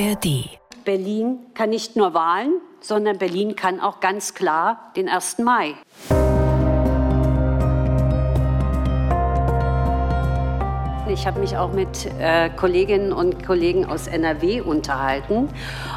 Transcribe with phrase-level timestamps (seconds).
[0.00, 0.48] ARD.
[0.86, 5.40] Berlin kann nicht nur Wahlen, sondern Berlin kann auch ganz klar den 1.
[5.40, 5.74] Mai.
[11.06, 15.50] Ich habe mich auch mit äh, Kolleginnen und Kollegen aus NRW unterhalten.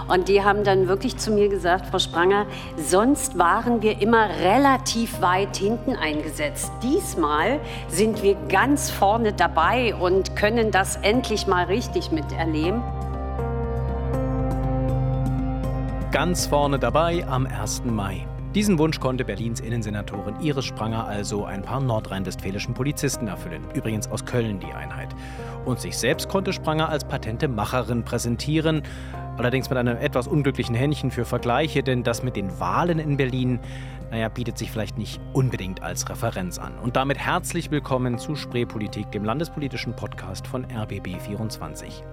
[0.10, 2.46] Und die haben dann wirklich zu mir gesagt, Frau Spranger,
[2.76, 6.72] sonst waren wir immer relativ weit hinten eingesetzt.
[6.82, 12.82] Diesmal sind wir ganz vorne dabei und können das endlich mal richtig miterleben.
[16.14, 17.86] Ganz vorne dabei am 1.
[17.86, 18.28] Mai.
[18.54, 23.64] Diesen Wunsch konnte Berlins Innensenatorin Iris Spranger also ein paar nordrhein-westfälischen Polizisten erfüllen.
[23.74, 25.10] Übrigens aus Köln die Einheit.
[25.66, 28.84] Und sich selbst konnte Spranger als patente Macherin präsentieren.
[29.38, 33.60] Allerdings mit einem etwas unglücklichen Händchen für Vergleiche, denn das mit den Wahlen in Berlin,
[34.12, 36.78] naja, bietet sich vielleicht nicht unbedingt als Referenz an.
[36.78, 42.04] Und damit herzlich willkommen zu Spreepolitik, dem landespolitischen Podcast von RBB24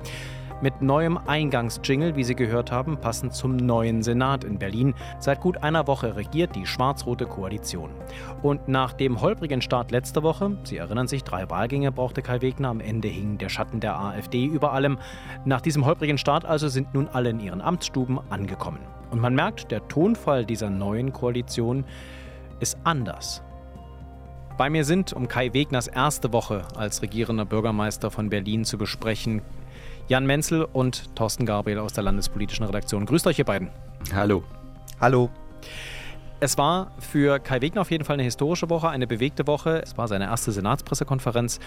[0.62, 4.94] mit neuem Eingangsjingle, wie Sie gehört haben, passend zum neuen Senat in Berlin.
[5.19, 7.91] Seit gut einer Woche regiert die schwarz-rote Koalition.
[8.42, 12.69] Und nach dem holprigen Start letzter Woche, Sie erinnern sich, drei Wahlgänge brauchte Kai Wegner,
[12.69, 14.98] am Ende hing der Schatten der AfD über allem.
[15.44, 18.81] Nach diesem holprigen Start also sind nun alle in ihren Amtsstuben angekommen.
[19.11, 21.84] Und man merkt, der Tonfall dieser neuen Koalition
[22.61, 23.42] ist anders.
[24.61, 29.41] Bei mir sind, um Kai Wegners erste Woche als regierender Bürgermeister von Berlin zu besprechen,
[30.09, 33.06] Jan Menzel und Thorsten Gabriel aus der landespolitischen Redaktion.
[33.06, 33.70] Grüßt euch, ihr beiden.
[34.15, 34.43] Hallo.
[35.01, 35.31] Hallo.
[36.42, 39.83] Es war für Kai Wegner auf jeden Fall eine historische Woche, eine bewegte Woche.
[39.83, 41.60] Es war seine erste Senatspressekonferenz.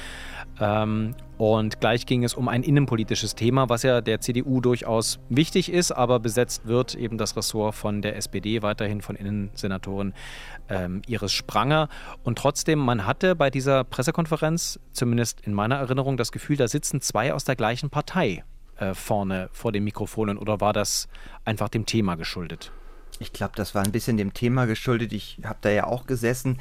[0.60, 5.72] Ähm, und gleich ging es um ein innenpolitisches Thema, was ja der CDU durchaus wichtig
[5.72, 10.14] ist, aber besetzt wird eben das Ressort von der SPD, weiterhin von Innensenatorin
[10.70, 11.88] ähm, Iris Spranger.
[12.24, 17.00] Und trotzdem, man hatte bei dieser Pressekonferenz, zumindest in meiner Erinnerung, das Gefühl, da sitzen
[17.00, 18.44] zwei aus der gleichen Partei
[18.78, 20.40] äh, vorne vor den Mikrofonen.
[20.40, 21.08] Oder war das
[21.46, 22.72] einfach dem Thema geschuldet?
[23.24, 25.14] Ich glaube, das war ein bisschen dem Thema geschuldet.
[25.14, 26.60] Ich habe da ja auch gesessen.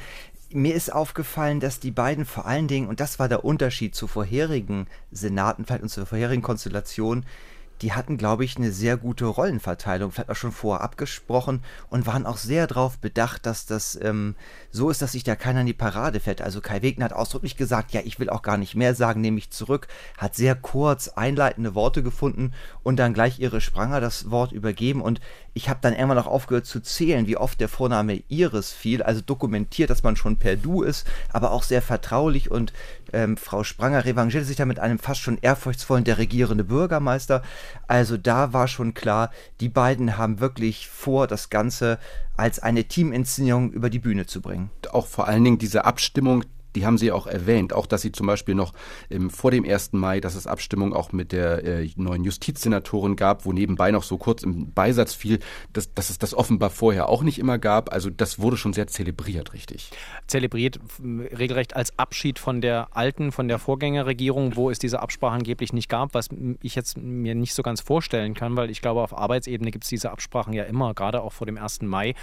[0.53, 4.06] Mir ist aufgefallen, dass die beiden vor allen Dingen, und das war der Unterschied zu
[4.06, 7.25] vorherigen Senaten, vielleicht und zur vorherigen Konstellation,
[7.82, 12.26] die hatten, glaube ich, eine sehr gute Rollenverteilung, vielleicht auch schon vorher abgesprochen und waren
[12.26, 14.37] auch sehr darauf bedacht, dass das ähm,
[14.70, 16.41] so ist, dass sich da keiner in die Parade fährt.
[16.41, 19.38] Also Kai Wegner hat ausdrücklich gesagt, ja, ich will auch gar nicht mehr sagen, nehme
[19.38, 22.53] ich zurück, hat sehr kurz einleitende Worte gefunden
[22.84, 25.20] und dann gleich ihre Spranger das Wort übergeben und
[25.54, 29.20] ich habe dann irgendwann noch aufgehört zu zählen, wie oft der Vorname Iris fiel, also
[29.20, 32.72] dokumentiert, dass man schon per Du ist, aber auch sehr vertraulich und
[33.12, 37.42] ähm, Frau Spranger revanchierte sich da mit einem fast schon ehrfurchtsvollen der regierende Bürgermeister.
[37.86, 39.30] Also da war schon klar,
[39.60, 41.98] die beiden haben wirklich vor, das Ganze
[42.36, 44.70] als eine Teaminszenierung über die Bühne zu bringen.
[44.90, 46.44] Auch vor allen Dingen diese Abstimmung,
[46.75, 48.72] die haben Sie auch erwähnt, auch dass Sie zum Beispiel noch
[49.10, 49.93] ähm, vor dem 1.
[49.93, 54.19] Mai, dass es Abstimmung auch mit der äh, neuen Justizsenatorin gab, wo nebenbei noch so
[54.19, 55.38] kurz im Beisatz fiel,
[55.72, 57.93] dass, dass es das offenbar vorher auch nicht immer gab.
[57.93, 59.91] Also das wurde schon sehr zelebriert, richtig.
[60.27, 65.72] Zelebriert regelrecht als Abschied von der alten, von der Vorgängerregierung, wo es diese Absprache angeblich
[65.72, 66.28] nicht gab, was
[66.62, 69.91] ich jetzt mir nicht so ganz vorstellen kann, weil ich glaube, auf Arbeitsebene gibt es
[69.91, 71.82] diese Absprachen ja immer, gerade auch vor dem 1.
[71.82, 72.15] Mai.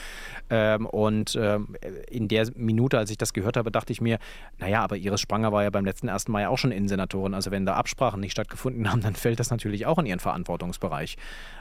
[0.50, 1.76] Ähm, und ähm,
[2.10, 4.20] in der Minute, als ich das gehört habe, dachte ich mir,
[4.60, 6.28] naja, aber Iris Spranger war ja beim letzten 1.
[6.28, 7.34] Mai auch schon Innensenatorin.
[7.34, 11.18] Also wenn da Absprachen nicht stattgefunden haben, dann fällt das natürlich auch in ihren Verantwortungsbereich.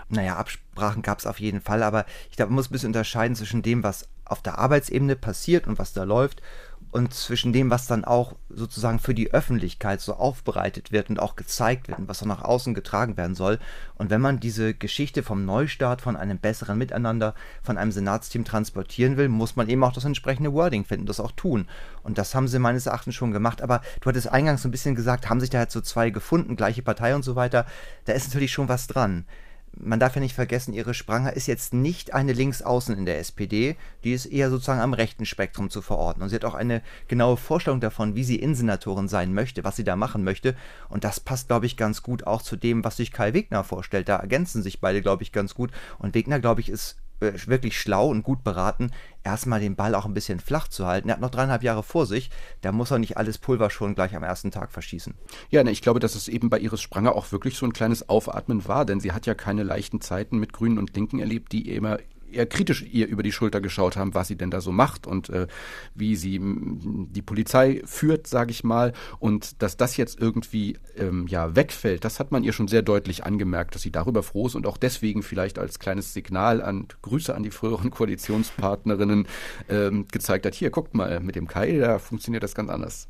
[0.09, 3.37] Naja, Absprachen gab es auf jeden Fall, aber ich glaube, man muss ein bisschen unterscheiden
[3.37, 6.43] zwischen dem, was auf der Arbeitsebene passiert und was da läuft
[6.91, 11.37] und zwischen dem, was dann auch sozusagen für die Öffentlichkeit so aufbereitet wird und auch
[11.37, 13.59] gezeigt wird und was dann nach außen getragen werden soll.
[13.97, 19.16] Und wenn man diese Geschichte vom Neustart, von einem besseren Miteinander, von einem Senatsteam transportieren
[19.16, 21.69] will, muss man eben auch das entsprechende Wording finden, das auch tun.
[22.03, 23.60] Und das haben sie meines Erachtens schon gemacht.
[23.60, 26.56] Aber du hattest eingangs so ein bisschen gesagt, haben sich da jetzt so zwei gefunden,
[26.56, 27.66] gleiche Partei und so weiter.
[28.06, 29.27] Da ist natürlich schon was dran
[29.76, 33.76] man darf ja nicht vergessen, ihre Spranger ist jetzt nicht eine Linksaußen in der SPD,
[34.04, 36.22] die ist eher sozusagen am rechten Spektrum zu verorten.
[36.22, 39.84] Und sie hat auch eine genaue Vorstellung davon, wie sie Innensenatorin sein möchte, was sie
[39.84, 40.54] da machen möchte.
[40.88, 44.09] Und das passt, glaube ich, ganz gut auch zu dem, was sich Kai Wegner vorstellt.
[44.09, 45.71] Da ergänzen sich beide, glaube ich, ganz gut.
[45.98, 48.91] Und Wegner, glaube ich, ist wirklich schlau und gut beraten,
[49.24, 51.09] erstmal den Ball auch ein bisschen flach zu halten.
[51.09, 52.30] Er hat noch dreieinhalb Jahre vor sich,
[52.60, 55.15] da muss er nicht alles Pulver schon gleich am ersten Tag verschießen.
[55.50, 58.09] Ja, ne, ich glaube, dass es eben bei Iris Spranger auch wirklich so ein kleines
[58.09, 61.70] Aufatmen war, denn sie hat ja keine leichten Zeiten mit Grünen und Linken erlebt, die
[61.70, 61.98] immer
[62.33, 65.28] eher kritisch ihr über die Schulter geschaut haben, was sie denn da so macht und
[65.30, 65.47] äh,
[65.95, 68.92] wie sie die Polizei führt, sage ich mal.
[69.19, 73.25] Und dass das jetzt irgendwie ähm, ja wegfällt, das hat man ihr schon sehr deutlich
[73.25, 77.34] angemerkt, dass sie darüber froh ist und auch deswegen vielleicht als kleines Signal an Grüße
[77.34, 79.27] an die früheren Koalitionspartnerinnen
[79.69, 83.09] ähm, gezeigt hat, hier, guckt mal, mit dem Kai, da funktioniert das ganz anders.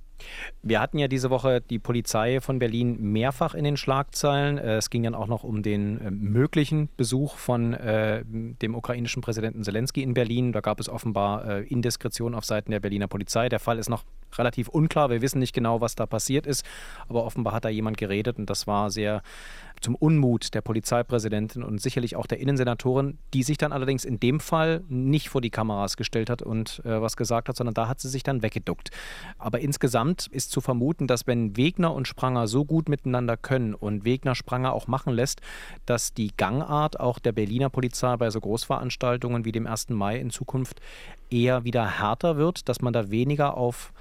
[0.63, 4.59] Wir hatten ja diese Woche die Polizei von Berlin mehrfach in den Schlagzeilen.
[4.59, 9.23] Äh, es ging dann auch noch um den äh, möglichen Besuch von äh, dem ukrainischen
[9.23, 10.53] Präsidenten Zelensky in Berlin.
[10.53, 13.49] Da gab es offenbar Indiskretion auf Seiten der Berliner Polizei.
[13.49, 14.05] Der Fall ist noch
[14.37, 15.11] relativ unklar.
[15.11, 16.65] Wir wissen nicht genau, was da passiert ist,
[17.09, 19.23] aber offenbar hat da jemand geredet und das war sehr
[19.81, 24.41] zum Unmut der Polizeipräsidentin und sicherlich auch der Innensenatorin, die sich dann allerdings in dem
[24.41, 28.01] Fall nicht vor die Kameras gestellt hat und äh, was gesagt hat, sondern da hat
[28.01, 28.91] sie sich dann weggeduckt.
[29.39, 34.05] Aber insgesamt ist zu vermuten, dass wenn Wegner und Spranger so gut miteinander können und
[34.05, 35.41] Wegner Spranger auch machen lässt,
[35.87, 39.91] dass die Gangart auch der Berliner Polizei bei so Großveranstaltungen wie dem 1.
[39.91, 40.81] Mai in Zukunft
[41.31, 43.93] eher wieder härter wird, dass man da weniger auf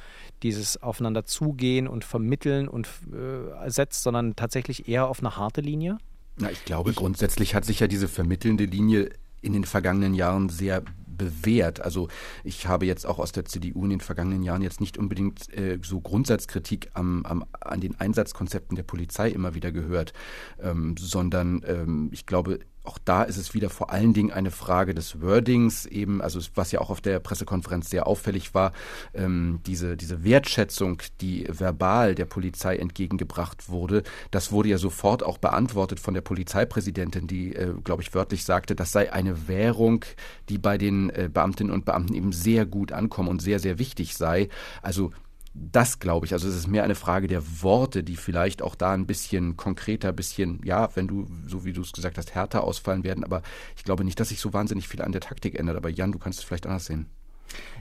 [0.44, 5.98] dieses Aufeinander zugehen und vermitteln und äh, setzt, sondern tatsächlich eher auf eine harte Linie?
[6.38, 9.10] Na, ich glaube, grundsätzlich hat sich ja diese vermittelnde Linie
[9.42, 10.84] in den vergangenen Jahren sehr
[11.18, 11.82] bewährt.
[11.82, 12.10] Also
[12.44, 15.80] ich habe jetzt auch aus der CDU in den vergangenen Jahren jetzt nicht unbedingt äh,
[15.82, 20.14] so Grundsatzkritik am, am, an den Einsatzkonzepten der Polizei immer wieder gehört,
[20.62, 24.94] ähm, sondern ähm, ich glaube, auch da ist es wieder vor allen Dingen eine Frage
[24.94, 28.74] des Wordings, eben, also was ja auch auf der Pressekonferenz sehr auffällig war,
[29.14, 35.38] ähm, diese, diese Wertschätzung, die verbal der Polizei entgegengebracht wurde, das wurde ja sofort auch
[35.38, 40.06] beantwortet von der Polizeipräsidentin, die, äh, glaube ich, wörtlich sagte, das sei eine Währung,
[40.50, 44.16] die bei den äh, Beamtinnen und Beamten eben sehr gut ankommen und sehr, sehr wichtig
[44.16, 44.50] sei.
[44.82, 45.12] Also
[45.60, 46.34] das glaube ich.
[46.34, 50.10] Also es ist mehr eine Frage der Worte, die vielleicht auch da ein bisschen konkreter,
[50.10, 53.24] ein bisschen, ja, wenn du, so wie du es gesagt hast, härter ausfallen werden.
[53.24, 53.42] Aber
[53.76, 55.78] ich glaube nicht, dass sich so wahnsinnig viel an der Taktik ändert.
[55.78, 57.08] Aber Jan, du kannst es vielleicht anders sehen.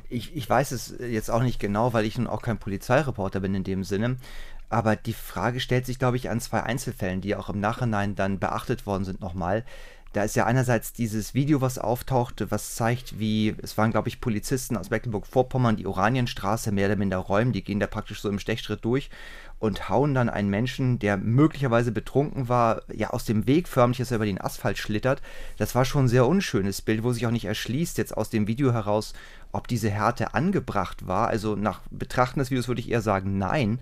[0.08, 3.54] Ich, ich weiß es jetzt auch nicht genau, weil ich nun auch kein Polizeireporter bin
[3.54, 4.16] in dem Sinne.
[4.68, 8.38] Aber die Frage stellt sich, glaube ich, an zwei Einzelfällen, die auch im Nachhinein dann
[8.38, 9.64] beachtet worden sind nochmal.
[10.16, 14.18] Da ist ja einerseits dieses Video, was auftauchte, was zeigt, wie, es waren, glaube ich,
[14.18, 18.38] Polizisten aus Mecklenburg-Vorpommern, die Oranienstraße mehr oder minder räumen, die gehen da praktisch so im
[18.38, 19.10] Stechschritt durch
[19.58, 24.10] und hauen dann einen Menschen, der möglicherweise betrunken war, ja aus dem Weg förmlich, dass
[24.10, 25.20] er über den Asphalt schlittert.
[25.58, 28.46] Das war schon ein sehr unschönes Bild, wo sich auch nicht erschließt jetzt aus dem
[28.46, 29.12] Video heraus,
[29.52, 31.28] ob diese Härte angebracht war.
[31.28, 33.78] Also nach Betrachten des Videos würde ich eher sagen, nein.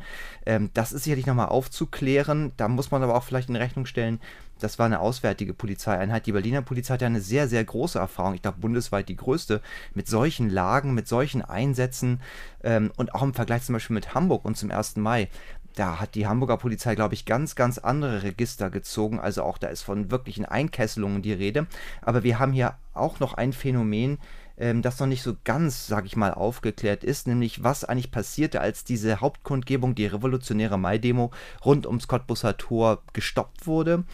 [0.46, 2.52] Ähm, das ist sicherlich nochmal aufzuklären.
[2.56, 4.20] Da muss man aber auch vielleicht in Rechnung stellen,
[4.60, 6.26] das war eine auswärtige Polizeieinheit.
[6.26, 9.60] Die Berliner Polizei hat ja eine sehr, sehr große Erfahrung, ich glaube bundesweit die größte,
[9.94, 12.20] mit solchen Lagen, mit solchen Einsätzen
[12.62, 14.96] ähm, und auch im Vergleich zum Beispiel mit Hamburg und zum 1.
[14.96, 15.28] Mai.
[15.74, 19.18] Da hat die Hamburger Polizei, glaube ich, ganz, ganz andere Register gezogen.
[19.18, 21.66] Also auch da ist von wirklichen Einkesselungen die Rede.
[22.00, 24.18] Aber wir haben hier auch noch ein Phänomen,
[24.56, 28.60] ähm, das noch nicht so ganz, sag ich mal, aufgeklärt ist, nämlich was eigentlich passierte,
[28.60, 31.30] als diese Hauptkundgebung, die revolutionäre Mai-Demo
[31.64, 34.04] rund ums Cottbusser Tor gestoppt wurde.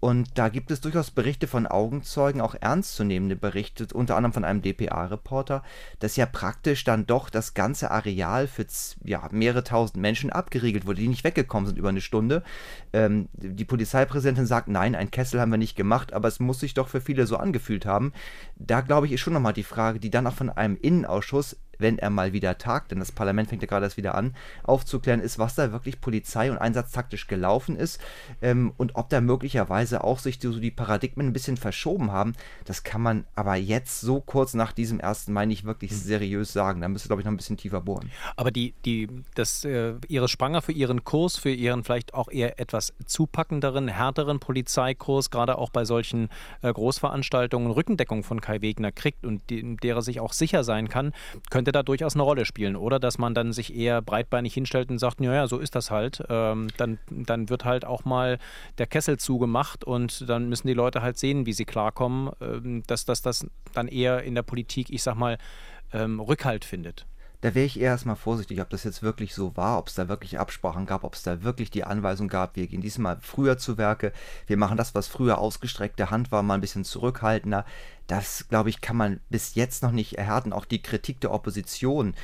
[0.00, 4.62] Und da gibt es durchaus Berichte von Augenzeugen, auch ernstzunehmende Berichte, unter anderem von einem
[4.62, 5.62] DPA-Reporter,
[5.98, 8.66] dass ja praktisch dann doch das ganze Areal für
[9.04, 12.42] ja, mehrere tausend Menschen abgeriegelt wurde, die nicht weggekommen sind über eine Stunde.
[12.94, 16.72] Ähm, die Polizeipräsidentin sagt, nein, ein Kessel haben wir nicht gemacht, aber es muss sich
[16.72, 18.12] doch für viele so angefühlt haben.
[18.56, 21.98] Da glaube ich, ist schon nochmal die Frage, die dann auch von einem Innenausschuss wenn
[21.98, 25.38] er mal wieder tagt, denn das Parlament fängt ja gerade erst wieder an, aufzuklären ist,
[25.38, 28.00] was da wirklich Polizei und einsatztaktisch gelaufen ist
[28.42, 32.34] ähm, und ob da möglicherweise auch sich so die Paradigmen ein bisschen verschoben haben.
[32.64, 35.28] Das kann man aber jetzt so kurz nach diesem 1.
[35.28, 35.98] Mai nicht wirklich hm.
[35.98, 36.80] seriös sagen.
[36.80, 38.10] Da müsste, glaube ich, noch ein bisschen tiefer bohren.
[38.36, 42.58] Aber die, die, das, äh, Ihre Spranger für Ihren Kurs, für Ihren vielleicht auch eher
[42.58, 46.28] etwas zupackenderen, härteren Polizeikurs, gerade auch bei solchen
[46.62, 51.12] äh, Großveranstaltungen Rückendeckung von Kai Wegner kriegt und die, derer sich auch sicher sein kann,
[51.50, 52.98] könnte könnte da durchaus eine Rolle spielen, oder?
[52.98, 56.22] Dass man dann sich eher breitbeinig hinstellt und sagt, ja, ja, so ist das halt.
[56.28, 58.38] Ähm, dann, dann wird halt auch mal
[58.78, 63.04] der Kessel zugemacht und dann müssen die Leute halt sehen, wie sie klarkommen, ähm, dass
[63.04, 65.38] das dann eher in der Politik, ich sag mal,
[65.92, 67.06] ähm, Rückhalt findet
[67.40, 70.08] da wäre ich eher erstmal vorsichtig, ob das jetzt wirklich so war, ob es da
[70.08, 73.78] wirklich Absprachen gab, ob es da wirklich die Anweisung gab, wir gehen diesmal früher zu
[73.78, 74.12] Werke,
[74.46, 77.64] wir machen das, was früher ausgestreckte Hand war, mal ein bisschen zurückhaltender.
[78.06, 80.52] Das, glaube ich, kann man bis jetzt noch nicht erhärten.
[80.52, 82.14] Auch die Kritik der Opposition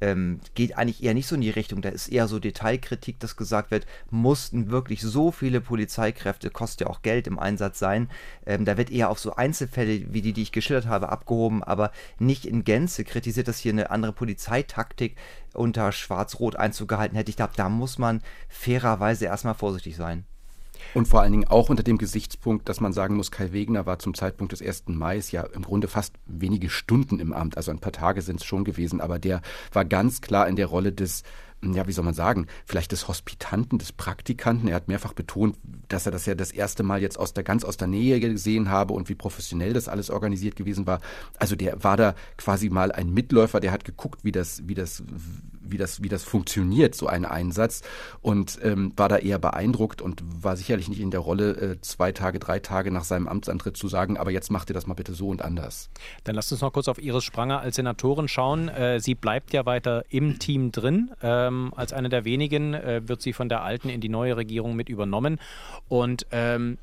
[0.00, 1.82] ähm, geht eigentlich eher nicht so in die Richtung.
[1.82, 6.86] Da ist eher so Detailkritik, dass gesagt wird, mussten wirklich so viele Polizeikräfte, kostet ja
[6.88, 8.10] auch Geld im Einsatz sein.
[8.44, 11.92] Ähm, da wird eher auf so Einzelfälle wie die, die ich geschildert habe, abgehoben, aber
[12.18, 15.16] nicht in Gänze kritisiert, dass hier eine andere Polizeitaktik
[15.54, 17.30] unter Schwarz-Rot Einzug gehalten hätte.
[17.30, 20.26] Ich glaube, da muss man fairerweise erstmal vorsichtig sein.
[20.94, 23.98] Und vor allen Dingen auch unter dem Gesichtspunkt, dass man sagen muss, Kai Wegner war
[23.98, 24.84] zum Zeitpunkt des 1.
[24.88, 28.46] Mai ja im Grunde fast wenige Stunden im Amt, also ein paar Tage sind es
[28.46, 29.40] schon gewesen, aber der
[29.72, 31.22] war ganz klar in der Rolle des
[31.62, 34.68] ja, wie soll man sagen, vielleicht des Hospitanten, des Praktikanten.
[34.68, 35.56] Er hat mehrfach betont,
[35.88, 38.70] dass er das ja das erste Mal jetzt aus der ganz aus der Nähe gesehen
[38.70, 41.00] habe und wie professionell das alles organisiert gewesen war.
[41.38, 45.02] Also der war da quasi mal ein Mitläufer, der hat geguckt, wie das, wie das
[45.70, 47.82] wie das, wie das funktioniert, so ein Einsatz
[48.20, 52.12] und ähm, war da eher beeindruckt und war sicherlich nicht in der Rolle, äh, zwei
[52.12, 55.14] Tage, drei Tage nach seinem Amtsantritt zu sagen, aber jetzt macht ihr das mal bitte
[55.14, 55.90] so und anders.
[56.24, 58.68] Dann lasst uns noch kurz auf Iris Spranger als Senatorin schauen.
[58.68, 61.10] Äh, sie bleibt ja weiter im Team drin.
[61.22, 64.76] Ähm, als eine der wenigen äh, wird sie von der alten in die neue Regierung
[64.76, 65.38] mit übernommen
[65.88, 66.78] und ähm,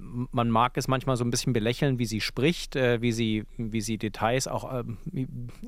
[0.00, 3.80] man mag es manchmal so ein bisschen belächeln, wie sie spricht, äh, wie, sie, wie
[3.80, 4.84] sie Details auch, äh,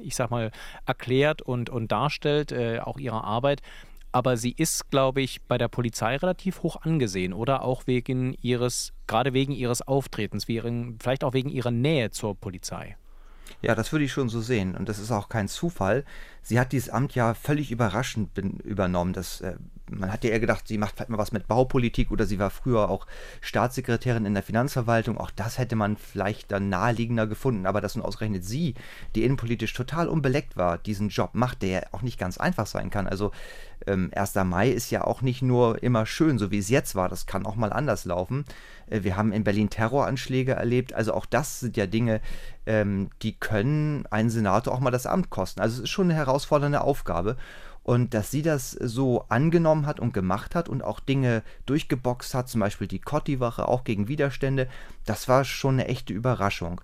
[0.02, 0.50] ich sag mal,
[0.86, 3.62] erklärt und, und darstellt, äh, auch ihre Arbeit.
[4.10, 7.62] Aber sie ist, glaube ich, bei der Polizei relativ hoch angesehen, oder?
[7.62, 12.96] Auch wegen ihres, gerade wegen ihres Auftretens, wegen, vielleicht auch wegen ihrer Nähe zur Polizei.
[13.62, 14.74] Ja, das würde ich schon so sehen.
[14.74, 16.04] Und das ist auch kein Zufall.
[16.42, 19.12] Sie hat dieses Amt ja völlig überraschend übernommen.
[19.12, 19.56] Das äh,
[19.90, 22.50] man hat ja eher gedacht, sie macht vielleicht mal was mit Baupolitik oder sie war
[22.50, 23.06] früher auch
[23.40, 25.18] Staatssekretärin in der Finanzverwaltung.
[25.18, 27.66] Auch das hätte man vielleicht dann naheliegender gefunden.
[27.66, 28.74] Aber dass nun ausgerechnet sie,
[29.14, 32.90] die innenpolitisch total unbeleckt war, diesen Job macht, der ja auch nicht ganz einfach sein
[32.90, 33.06] kann.
[33.06, 33.32] Also
[33.86, 34.34] ähm, 1.
[34.44, 37.08] Mai ist ja auch nicht nur immer schön, so wie es jetzt war.
[37.08, 38.44] Das kann auch mal anders laufen.
[38.88, 40.94] Äh, wir haben in Berlin Terroranschläge erlebt.
[40.94, 42.20] Also auch das sind ja Dinge,
[42.66, 45.60] ähm, die können einen Senator auch mal das Amt kosten.
[45.60, 47.36] Also es ist schon eine herausfordernde Aufgabe.
[47.82, 52.48] Und dass sie das so angenommen hat und gemacht hat und auch Dinge durchgeboxt hat,
[52.48, 54.68] zum Beispiel die Cotti-Wache auch gegen Widerstände,
[55.04, 56.80] das war schon eine echte Überraschung.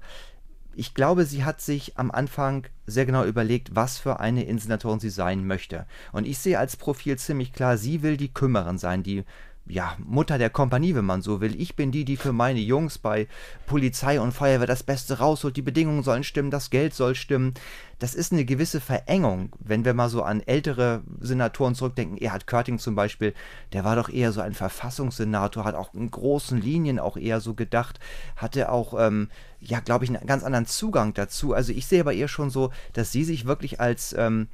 [0.75, 5.11] Ich glaube, sie hat sich am Anfang sehr genau überlegt, was für eine Inszenatorin sie
[5.11, 5.87] sein möchte.
[6.13, 9.25] Und ich sehe als Profil ziemlich klar, sie will die Kümmerin sein, die
[9.69, 11.61] ja, Mutter der Kompanie, wenn man so will.
[11.61, 13.29] Ich bin die, die für meine Jungs bei
[13.67, 15.57] Polizei und Feuerwehr das Beste rausholt.
[15.57, 17.55] Die Bedingungen sollen stimmen, das Geld soll stimmen.
[17.99, 22.17] Das ist eine gewisse Verengung, wenn wir mal so an ältere Senatoren zurückdenken.
[22.17, 23.35] Erhard Körting zum Beispiel,
[23.73, 27.55] der war doch eher so ein Verfassungssenator, hat auch in großen Linien auch eher so
[27.55, 27.99] gedacht,
[28.37, 29.29] hatte auch, ähm,
[29.61, 31.55] ja, glaube ich, einen ganz anderen Zugang dazu.
[31.55, 34.49] Also ich sehe bei ihr schon so, dass sie sich wirklich als ähm,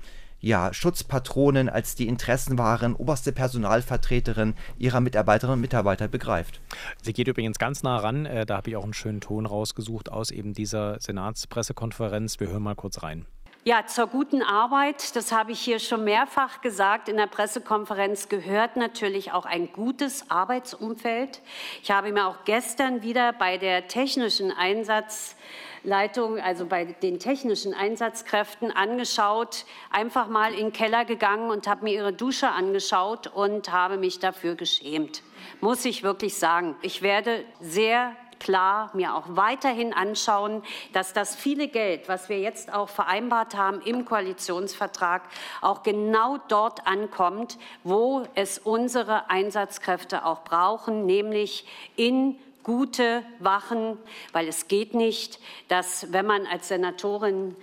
[0.44, 6.60] ja, Schutzpatronin als die Interessenwahrerin, oberste Personalvertreterin ihrer Mitarbeiterinnen und Mitarbeiter begreift.
[7.02, 10.12] Sie geht übrigens ganz nah ran, äh, da habe ich auch einen schönen Ton rausgesucht
[10.12, 12.40] aus eben dieser Senatspressekonferenz.
[12.40, 13.24] Wir hören mal kurz rein.
[13.66, 18.76] Ja, zur guten Arbeit, das habe ich hier schon mehrfach gesagt in der Pressekonferenz, gehört
[18.76, 21.40] natürlich auch ein gutes Arbeitsumfeld.
[21.82, 25.36] Ich habe mir auch gestern wieder bei der technischen Einsatz
[25.84, 31.84] Leitung, also bei den technischen Einsatzkräften angeschaut, einfach mal in den Keller gegangen und habe
[31.84, 35.22] mir ihre Dusche angeschaut und habe mich dafür geschämt.
[35.60, 36.74] Muss ich wirklich sagen.
[36.82, 40.62] Ich werde sehr klar mir auch weiterhin anschauen,
[40.92, 45.22] dass das viele Geld, was wir jetzt auch vereinbart haben im Koalitionsvertrag,
[45.60, 53.96] auch genau dort ankommt, wo es unsere Einsatzkräfte auch brauchen, nämlich in gute Wachen,
[54.32, 57.54] weil es geht nicht, dass wenn man als Senatorin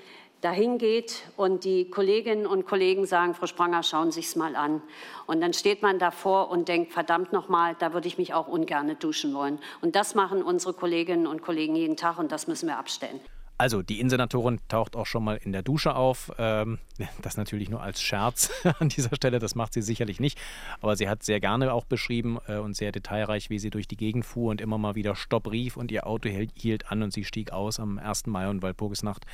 [0.42, 4.82] dahin geht und die Kolleginnen und Kollegen sagen, Frau Spranger, schauen Sie es mal an.
[5.28, 8.96] Und dann steht man davor und denkt, verdammt nochmal, da würde ich mich auch ungern
[9.00, 9.60] duschen wollen.
[9.82, 13.20] Und das machen unsere Kolleginnen und Kollegen jeden Tag und das müssen wir abstellen.
[13.62, 16.32] Also, die Innensenatorin taucht auch schon mal in der Dusche auf.
[16.40, 16.80] Ähm,
[17.22, 18.50] das natürlich nur als Scherz
[18.80, 20.40] an dieser Stelle, das macht sie sicherlich nicht.
[20.80, 23.98] Aber sie hat sehr gerne auch beschrieben äh, und sehr detailreich, wie sie durch die
[23.98, 27.24] Gegend fuhr und immer mal wieder Stopp rief und ihr Auto hielt an und sie
[27.24, 28.26] stieg aus am 1.
[28.26, 29.28] Mai und Walpurgisnacht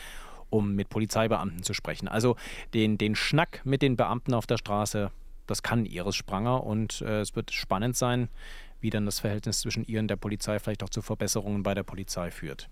[0.49, 2.09] um mit Polizeibeamten zu sprechen.
[2.09, 2.35] Also
[2.73, 5.09] den, den Schnack mit den Beamten auf der Straße,
[5.45, 8.27] das kann Iris Spranger und äh, es wird spannend sein,
[8.79, 11.83] wie dann das Verhältnis zwischen ihr und der Polizei vielleicht auch zu Verbesserungen bei der
[11.83, 12.69] Polizei führt.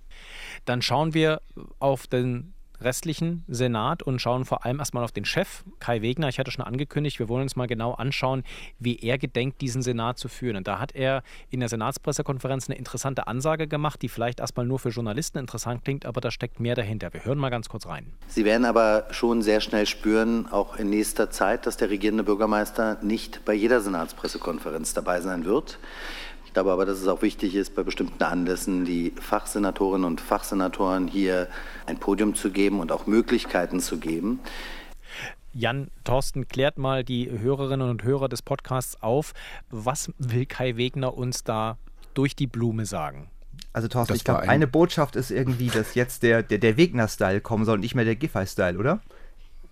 [0.65, 1.41] Dann schauen wir
[1.79, 6.29] auf den restlichen Senat und schauen vor allem erstmal auf den Chef, Kai Wegner.
[6.29, 8.43] Ich hatte schon angekündigt, wir wollen uns mal genau anschauen,
[8.79, 10.57] wie er gedenkt, diesen Senat zu führen.
[10.57, 14.79] Und da hat er in der Senatspressekonferenz eine interessante Ansage gemacht, die vielleicht erstmal nur
[14.79, 17.13] für Journalisten interessant klingt, aber da steckt mehr dahinter.
[17.13, 18.11] Wir hören mal ganz kurz rein.
[18.27, 22.97] Sie werden aber schon sehr schnell spüren, auch in nächster Zeit, dass der regierende Bürgermeister
[23.01, 25.79] nicht bei jeder Senatspressekonferenz dabei sein wird
[26.55, 31.49] glaube aber, dass es auch wichtig ist, bei bestimmten Anlässen die Fachsenatorinnen und Fachsenatoren hier
[31.85, 34.39] ein Podium zu geben und auch Möglichkeiten zu geben.
[35.51, 39.33] Jan Thorsten klärt mal die Hörerinnen und Hörer des Podcasts auf.
[39.69, 41.77] Was will Kai Wegner uns da
[42.13, 43.29] durch die Blume sagen?
[43.73, 46.77] Also Thorsten, das ich glaube, ein eine Botschaft ist irgendwie, dass jetzt der, der, der
[46.77, 49.01] Wegner-Style kommen soll und nicht mehr der Giffey-Style, oder?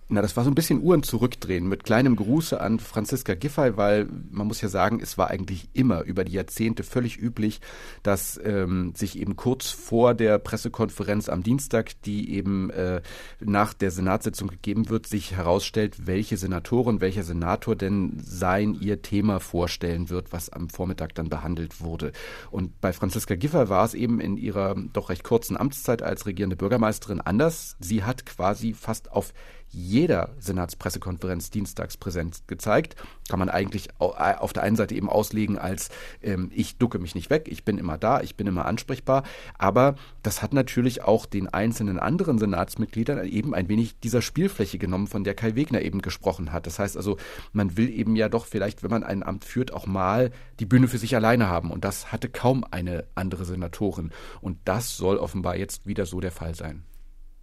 [0.08, 4.06] Na, das war so ein bisschen Uhren zurückdrehen mit kleinem Gruße an Franziska Giffey, weil
[4.30, 7.62] man muss ja sagen, es war eigentlich immer über die Jahrzehnte völlig üblich,
[8.02, 13.00] dass ähm, sich eben kurz vor der Pressekonferenz am Dienstag, die eben äh,
[13.40, 19.40] nach der Senatssitzung gegeben wird, sich herausstellt, welche Senatorin, welcher Senator denn sein ihr Thema
[19.40, 22.12] vorstellen wird, was am Vormittag dann behandelt wurde.
[22.50, 26.56] Und bei Franziska Giffey war es eben in ihrer doch recht kurzen Amtszeit als regierende
[26.56, 27.76] Bürgermeisterin anders.
[27.80, 29.32] Sie hat quasi fast auf
[29.74, 32.96] jeder Senatspressekonferenz dienstags präsent gezeigt.
[33.28, 35.90] Kann man eigentlich äh, auf der einen Seite eben auslegen als
[36.22, 39.24] ähm, ich ducke mich nicht weg, ich bin immer da, ich bin immer ansprechbar.
[39.58, 45.06] Aber das hat natürlich auch den einzelnen anderen Senatsmitgliedern eben ein wenig dieser Spielfläche genommen,
[45.06, 46.66] von der Kai Wegner eben gesprochen hat.
[46.66, 47.16] Das heißt also,
[47.52, 50.88] man will eben ja doch vielleicht, wenn man ein Amt führt, auch mal die Bühne
[50.88, 51.70] für sich alleine haben.
[51.70, 54.10] Und das hatte kaum eine andere Senatorin.
[54.40, 56.84] Und das soll offenbar jetzt wieder so der Fall sein.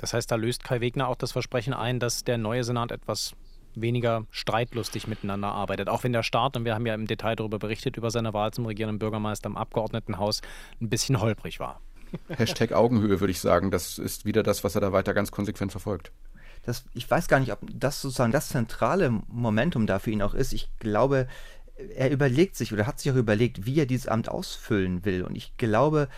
[0.02, 3.36] Das heißt, da löst Kai Wegner auch das Versprechen ein, dass der neue Senat etwas
[3.76, 5.88] weniger streitlustig miteinander arbeitet.
[5.88, 8.52] Auch wenn der Staat, und wir haben ja im Detail darüber berichtet, über seine Wahl
[8.52, 10.42] zum regierenden Bürgermeister im Abgeordnetenhaus
[10.82, 11.80] ein bisschen holprig war.
[12.30, 13.72] Hashtag Augenhöhe, würde ich sagen.
[13.72, 16.12] Das ist wieder das, was er da weiter ganz konsequent verfolgt.
[16.64, 20.34] Das, ich weiß gar nicht, ob das sozusagen das zentrale Momentum da für ihn auch
[20.34, 20.52] ist.
[20.52, 21.28] Ich glaube,
[21.96, 25.24] er überlegt sich oder hat sich auch überlegt, wie er dieses Amt ausfüllen will.
[25.24, 26.10] Und ich glaube,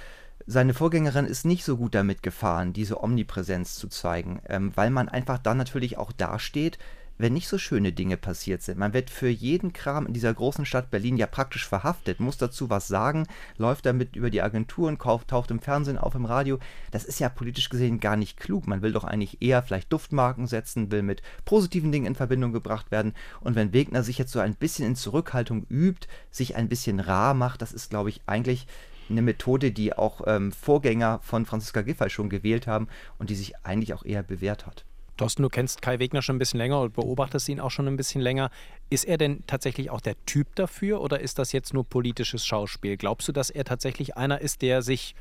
[0.45, 5.09] seine Vorgängerin ist nicht so gut damit gefahren, diese Omnipräsenz zu zeigen, ähm, weil man
[5.09, 6.77] einfach dann natürlich auch dasteht,
[7.17, 8.79] wenn nicht so schöne Dinge passiert sind.
[8.79, 12.69] Man wird für jeden Kram in dieser großen Stadt Berlin ja praktisch verhaftet, muss dazu
[12.69, 16.59] was sagen, läuft damit über die Agenturen, taucht im Fernsehen auf, im Radio.
[16.91, 18.67] Das ist ja politisch gesehen gar nicht klug.
[18.67, 22.91] Man will doch eigentlich eher vielleicht Duftmarken setzen, will mit positiven Dingen in Verbindung gebracht
[22.91, 23.13] werden.
[23.41, 27.33] Und wenn Wegner sich jetzt so ein bisschen in Zurückhaltung übt, sich ein bisschen rar
[27.33, 28.67] macht, das ist, glaube ich, eigentlich
[29.09, 32.87] eine Methode, die auch ähm, Vorgänger von Franziska Giffey schon gewählt haben
[33.19, 34.85] und die sich eigentlich auch eher bewährt hat.
[35.17, 37.97] Thorsten, du kennst Kai Wegner schon ein bisschen länger und beobachtest ihn auch schon ein
[37.97, 38.49] bisschen länger.
[38.89, 42.97] Ist er denn tatsächlich auch der Typ dafür oder ist das jetzt nur politisches Schauspiel?
[42.97, 45.15] Glaubst du, dass er tatsächlich einer ist, der sich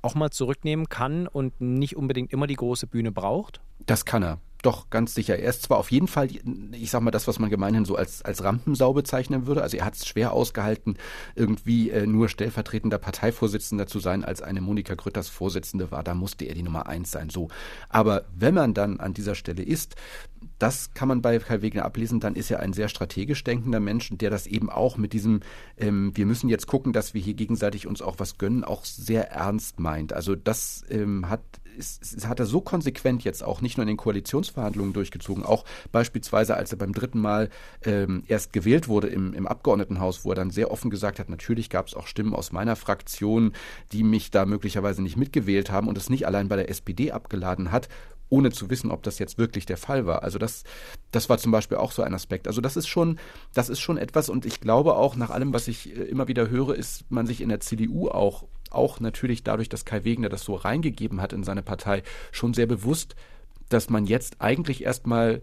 [0.00, 3.60] auch mal zurücknehmen kann und nicht unbedingt immer die große Bühne braucht?
[3.84, 4.38] Das kann er.
[4.64, 5.38] Doch, ganz sicher.
[5.38, 6.28] Er ist zwar auf jeden Fall,
[6.72, 9.62] ich sag mal, das, was man gemeinhin so als, als Rampensau bezeichnen würde.
[9.62, 10.96] Also er hat es schwer ausgehalten,
[11.34, 16.02] irgendwie äh, nur stellvertretender Parteivorsitzender zu sein, als eine Monika Grütters Vorsitzende war.
[16.02, 17.28] Da musste er die Nummer eins sein.
[17.28, 17.48] So.
[17.90, 19.96] Aber wenn man dann an dieser Stelle ist,
[20.58, 24.08] das kann man bei Kai Wegner ablesen, dann ist er ein sehr strategisch denkender Mensch,
[24.12, 25.40] der das eben auch mit diesem,
[25.76, 29.30] ähm, wir müssen jetzt gucken, dass wir hier gegenseitig uns auch was gönnen, auch sehr
[29.30, 30.14] ernst meint.
[30.14, 31.42] Also das ähm, hat
[31.74, 36.56] ist, hat er so konsequent jetzt auch nicht nur in den Koalitionsverhandlungen durchgezogen, auch beispielsweise,
[36.56, 37.50] als er beim dritten Mal
[37.84, 41.70] ähm, erst gewählt wurde im, im Abgeordnetenhaus, wo er dann sehr offen gesagt hat, natürlich
[41.70, 43.52] gab es auch Stimmen aus meiner Fraktion,
[43.92, 47.72] die mich da möglicherweise nicht mitgewählt haben und es nicht allein bei der SPD abgeladen
[47.72, 47.88] hat,
[48.28, 50.22] ohne zu wissen, ob das jetzt wirklich der Fall war.
[50.22, 50.64] Also das,
[51.10, 52.48] das war zum Beispiel auch so ein Aspekt.
[52.48, 53.18] Also das ist schon,
[53.52, 56.48] das ist schon etwas und ich glaube auch nach allem, was ich äh, immer wieder
[56.48, 60.42] höre, ist man sich in der CDU auch auch natürlich dadurch, dass Kai Wegner das
[60.42, 63.14] so reingegeben hat in seine Partei, schon sehr bewusst,
[63.68, 65.42] dass man jetzt eigentlich erstmal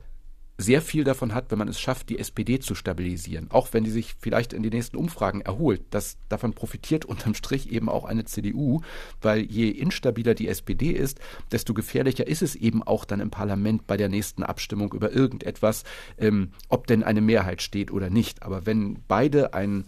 [0.61, 3.49] sehr viel davon hat, wenn man es schafft, die SPD zu stabilisieren.
[3.49, 5.81] Auch wenn die sich vielleicht in den nächsten Umfragen erholt.
[5.89, 8.81] Das, davon profitiert unterm Strich eben auch eine CDU,
[9.21, 11.19] weil je instabiler die SPD ist,
[11.51, 15.83] desto gefährlicher ist es eben auch dann im Parlament bei der nächsten Abstimmung über irgendetwas,
[16.17, 18.43] ähm, ob denn eine Mehrheit steht oder nicht.
[18.43, 19.85] Aber wenn beide ein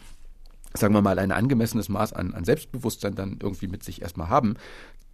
[0.73, 4.55] sagen wir mal, ein angemessenes Maß an, an Selbstbewusstsein dann irgendwie mit sich erstmal haben,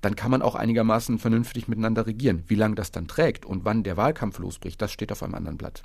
[0.01, 2.43] dann kann man auch einigermaßen vernünftig miteinander regieren.
[2.47, 5.57] Wie lange das dann trägt und wann der Wahlkampf losbricht, das steht auf einem anderen
[5.57, 5.83] Blatt.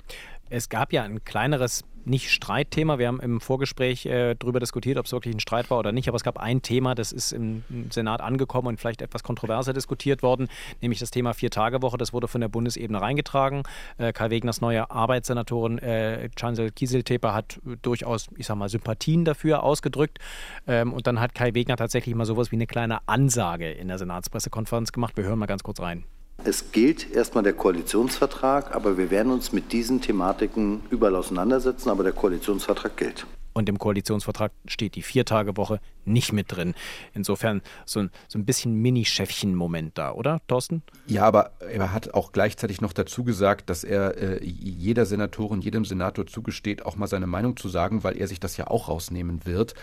[0.49, 2.99] Es gab ja ein kleineres, nicht Streitthema.
[2.99, 6.07] Wir haben im Vorgespräch äh, darüber diskutiert, ob es wirklich ein Streit war oder nicht.
[6.07, 10.21] Aber es gab ein Thema, das ist im, Senat angekommen und vielleicht etwas kontroverser diskutiert
[10.21, 10.47] worden,
[10.81, 11.97] nämlich das Thema Vier-Tage-Woche.
[11.97, 13.63] Das wurde von der Bundesebene reingetragen.
[13.97, 19.63] Äh, Kai Wegners neue Arbeitssenatorin äh, Chancel Kieselteper hat durchaus, ich sag mal, Sympathien dafür
[19.63, 20.19] ausgedrückt.
[20.67, 23.97] Ähm, und dann hat Kai Wegner tatsächlich mal sowas wie eine kleine Ansage in der
[23.97, 25.17] Senatspressekonferenz gemacht.
[25.17, 26.03] Wir hören mal ganz kurz rein.
[26.47, 32.03] Es gilt erstmal der Koalitionsvertrag, aber wir werden uns mit diesen Thematiken überall auseinandersetzen, aber
[32.03, 33.25] der Koalitionsvertrag gilt.
[33.53, 36.75] Und im Koalitionsvertrag steht die Viertagewoche nicht mit drin.
[37.15, 40.83] Insofern so ein, so ein bisschen Mini-Chefchen-Moment da, oder, Thorsten?
[41.07, 45.83] Ja, aber er hat auch gleichzeitig noch dazu gesagt, dass er äh, jeder Senatorin, jedem
[45.83, 49.47] Senator zugesteht, auch mal seine Meinung zu sagen, weil er sich das ja auch rausnehmen
[49.47, 49.73] wird.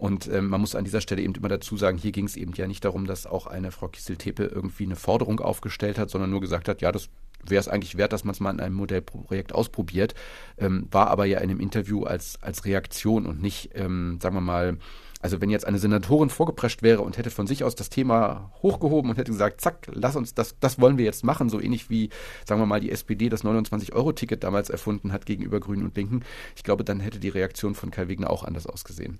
[0.00, 2.54] Und ähm, man muss an dieser Stelle eben immer dazu sagen, hier ging es eben
[2.54, 6.40] ja nicht darum, dass auch eine Frau Kissel-Tepe irgendwie eine Forderung aufgestellt hat, sondern nur
[6.40, 7.10] gesagt hat, ja, das
[7.44, 10.14] wäre es eigentlich wert, dass man es mal in einem Modellprojekt ausprobiert,
[10.56, 14.40] ähm, war aber ja in einem Interview als, als Reaktion und nicht, ähm, sagen wir
[14.40, 14.78] mal,
[15.20, 19.10] also wenn jetzt eine Senatorin vorgeprescht wäre und hätte von sich aus das Thema hochgehoben
[19.10, 22.08] und hätte gesagt, zack, lass uns das, das wollen wir jetzt machen, so ähnlich wie,
[22.46, 26.22] sagen wir mal, die SPD das 29-Euro-Ticket damals erfunden hat gegenüber Grünen und Linken.
[26.56, 29.18] Ich glaube, dann hätte die Reaktion von Kai Wegner auch anders ausgesehen.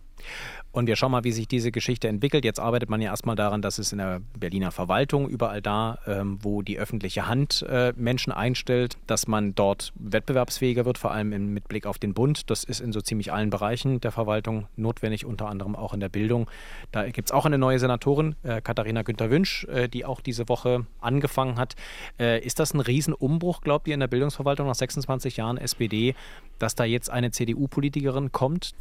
[0.73, 2.45] Und wir schauen mal, wie sich diese Geschichte entwickelt.
[2.45, 6.39] Jetzt arbeitet man ja erstmal daran, dass es in der Berliner Verwaltung, überall da, ähm,
[6.43, 11.69] wo die öffentliche Hand äh, Menschen einstellt, dass man dort wettbewerbsfähiger wird, vor allem mit
[11.69, 12.51] Blick auf den Bund.
[12.51, 16.01] Das ist in so ziemlich allen Bereichen der Verwaltung notwendig, unter anderem auch auch in
[16.01, 16.49] der Bildung.
[16.93, 20.87] Da gibt es auch eine neue Senatorin, äh, Katharina Günther-Wünsch, äh, die auch diese Woche
[21.01, 21.75] angefangen hat.
[22.19, 26.15] Äh, ist das ein Riesenumbruch, glaubt ihr, in der Bildungsverwaltung nach 26 Jahren SPD,
[26.59, 28.73] dass da jetzt eine CDU-Politikerin kommt?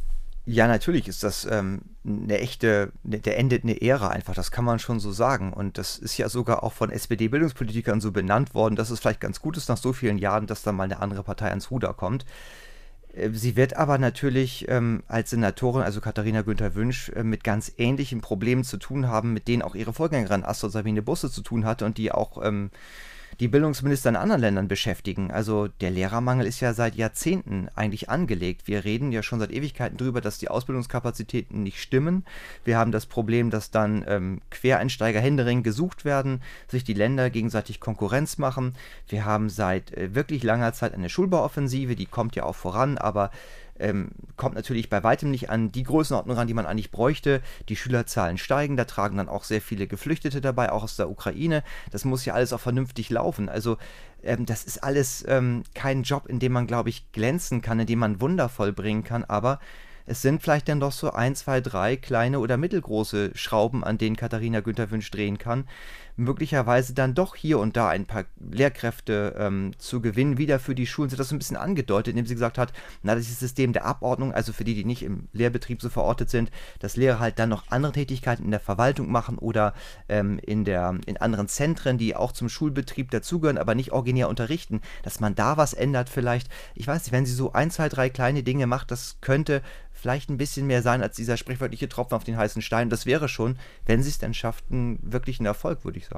[0.46, 4.64] Ja, natürlich ist das ähm, eine echte, ne, der endet eine Ära einfach, das kann
[4.64, 5.52] man schon so sagen.
[5.52, 9.40] Und das ist ja sogar auch von SPD-Bildungspolitikern so benannt worden, dass es vielleicht ganz
[9.40, 12.24] gut ist nach so vielen Jahren, dass da mal eine andere Partei ans Ruder kommt.
[13.14, 17.72] Äh, sie wird aber natürlich ähm, als Senatorin, also Katharina Günther Wünsch, äh, mit ganz
[17.76, 21.64] ähnlichen Problemen zu tun haben, mit denen auch ihre Vorgängerin Astrid Sabine Busse zu tun
[21.64, 22.70] hatte und die auch ähm,
[23.40, 25.30] die Bildungsminister in anderen Ländern beschäftigen.
[25.30, 28.68] Also der Lehrermangel ist ja seit Jahrzehnten eigentlich angelegt.
[28.68, 32.26] Wir reden ja schon seit Ewigkeiten darüber, dass die Ausbildungskapazitäten nicht stimmen.
[32.64, 37.80] Wir haben das Problem, dass dann ähm, Quereinsteiger händeringend gesucht werden, sich die Länder gegenseitig
[37.80, 38.74] Konkurrenz machen.
[39.08, 43.30] Wir haben seit äh, wirklich langer Zeit eine Schulbauoffensive, die kommt ja auch voran, aber
[43.80, 47.42] ähm, kommt natürlich bei weitem nicht an die Größenordnung ran, die man eigentlich bräuchte.
[47.68, 51.62] Die Schülerzahlen steigen, da tragen dann auch sehr viele Geflüchtete dabei, auch aus der Ukraine.
[51.90, 53.48] Das muss ja alles auch vernünftig laufen.
[53.48, 53.76] Also
[54.22, 57.86] ähm, das ist alles ähm, kein Job, in dem man, glaube ich, glänzen kann, in
[57.86, 59.58] dem man Wunder vollbringen kann, aber
[60.06, 64.16] es sind vielleicht dann doch so ein, zwei, drei kleine oder mittelgroße Schrauben, an denen
[64.16, 65.68] Katharina Günther Wünsch drehen kann,
[66.20, 70.86] möglicherweise dann doch hier und da ein paar Lehrkräfte ähm, zu gewinnen, wieder für die
[70.86, 71.08] Schulen.
[71.08, 73.40] Sie hat das so ein bisschen angedeutet, indem sie gesagt hat, na, das ist das
[73.40, 77.18] System der Abordnung, also für die, die nicht im Lehrbetrieb so verortet sind, dass Lehrer
[77.18, 79.74] halt dann noch andere Tätigkeiten in der Verwaltung machen oder
[80.08, 84.80] ähm, in, der, in anderen Zentren, die auch zum Schulbetrieb dazugehören, aber nicht originär unterrichten,
[85.02, 86.48] dass man da was ändert vielleicht.
[86.74, 90.30] Ich weiß nicht, wenn sie so ein, zwei, drei kleine Dinge macht, das könnte vielleicht
[90.30, 92.88] ein bisschen mehr sein als dieser sprichwörtliche Tropfen auf den heißen Stein.
[92.88, 96.09] Das wäre schon, wenn sie es denn schafft, ein wirklichen Erfolg, würde ich sagen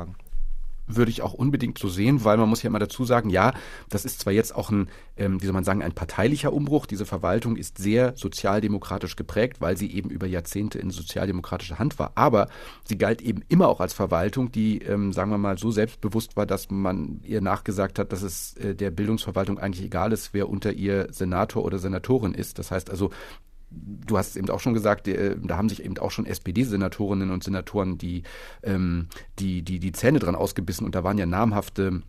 [0.86, 3.52] würde ich auch unbedingt so sehen, weil man muss ja immer dazu sagen, ja,
[3.88, 6.86] das ist zwar jetzt auch ein, ähm, wie soll man sagen, ein parteilicher Umbruch.
[6.86, 12.12] Diese Verwaltung ist sehr sozialdemokratisch geprägt, weil sie eben über Jahrzehnte in sozialdemokratischer Hand war.
[12.16, 12.48] Aber
[12.84, 16.46] sie galt eben immer auch als Verwaltung, die, ähm, sagen wir mal, so selbstbewusst war,
[16.46, 20.72] dass man ihr nachgesagt hat, dass es äh, der Bildungsverwaltung eigentlich egal ist, wer unter
[20.72, 22.58] ihr Senator oder Senatorin ist.
[22.58, 23.10] Das heißt also,
[23.74, 27.30] du hast es eben auch schon gesagt, äh, da haben sich eben auch schon SPD-Senatorinnen
[27.30, 28.22] und Senatoren die,
[28.62, 29.08] ähm,
[29.38, 32.02] die, die, die Zähne dran ausgebissen und da waren ja namhafte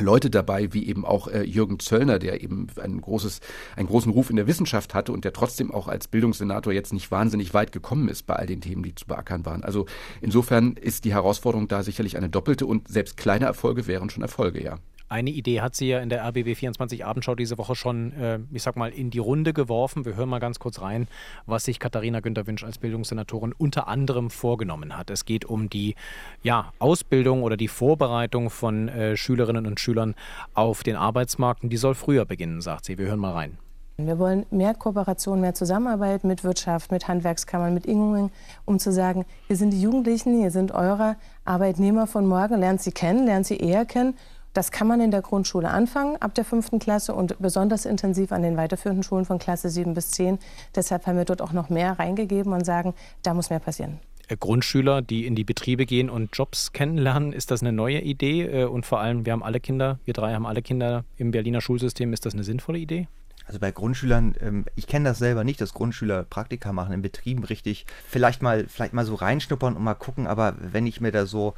[0.00, 3.40] Leute dabei, wie eben auch äh, Jürgen Zöllner, der eben ein großes,
[3.76, 7.10] einen großen Ruf in der Wissenschaft hatte und der trotzdem auch als Bildungssenator jetzt nicht
[7.10, 9.62] wahnsinnig weit gekommen ist bei all den Themen, die zu beackern waren.
[9.64, 9.84] Also
[10.22, 14.62] insofern ist die Herausforderung da sicherlich eine doppelte und selbst kleine Erfolge wären schon Erfolge,
[14.64, 14.78] ja.
[15.12, 18.62] Eine Idee hat sie ja in der RBB 24 Abendschau diese Woche schon, äh, ich
[18.62, 20.06] sag mal, in die Runde geworfen.
[20.06, 21.06] Wir hören mal ganz kurz rein,
[21.44, 25.10] was sich Katharina Günther-Wünsch als Bildungssenatorin unter anderem vorgenommen hat.
[25.10, 25.96] Es geht um die
[26.42, 30.14] ja, Ausbildung oder die Vorbereitung von äh, Schülerinnen und Schülern
[30.54, 31.60] auf den Arbeitsmarkt.
[31.64, 32.96] Die soll früher beginnen, sagt sie.
[32.96, 33.58] Wir hören mal rein.
[33.98, 38.30] Wir wollen mehr Kooperation, mehr Zusammenarbeit mit Wirtschaft, mit Handwerkskammern, mit Ingungen,
[38.64, 42.92] um zu sagen, hier sind die Jugendlichen, hier sind eure Arbeitnehmer von morgen, lernt sie
[42.92, 44.14] kennen, lernt sie eher kennen
[44.52, 48.42] das kann man in der Grundschule anfangen, ab der fünften Klasse und besonders intensiv an
[48.42, 50.38] den weiterführenden Schulen von Klasse 7 bis 10.
[50.74, 54.00] Deshalb haben wir dort auch noch mehr reingegeben und sagen, da muss mehr passieren.
[54.28, 58.42] Äh, Grundschüler, die in die Betriebe gehen und Jobs kennenlernen, ist das eine neue Idee?
[58.42, 61.60] Äh, und vor allem, wir haben alle Kinder, wir drei haben alle Kinder im Berliner
[61.60, 62.12] Schulsystem.
[62.12, 63.08] Ist das eine sinnvolle Idee?
[63.46, 67.44] Also bei Grundschülern, ähm, ich kenne das selber nicht, dass Grundschüler Praktika machen in Betrieben
[67.44, 67.86] richtig.
[68.08, 71.54] Vielleicht mal, vielleicht mal so reinschnuppern und mal gucken, aber wenn ich mir da so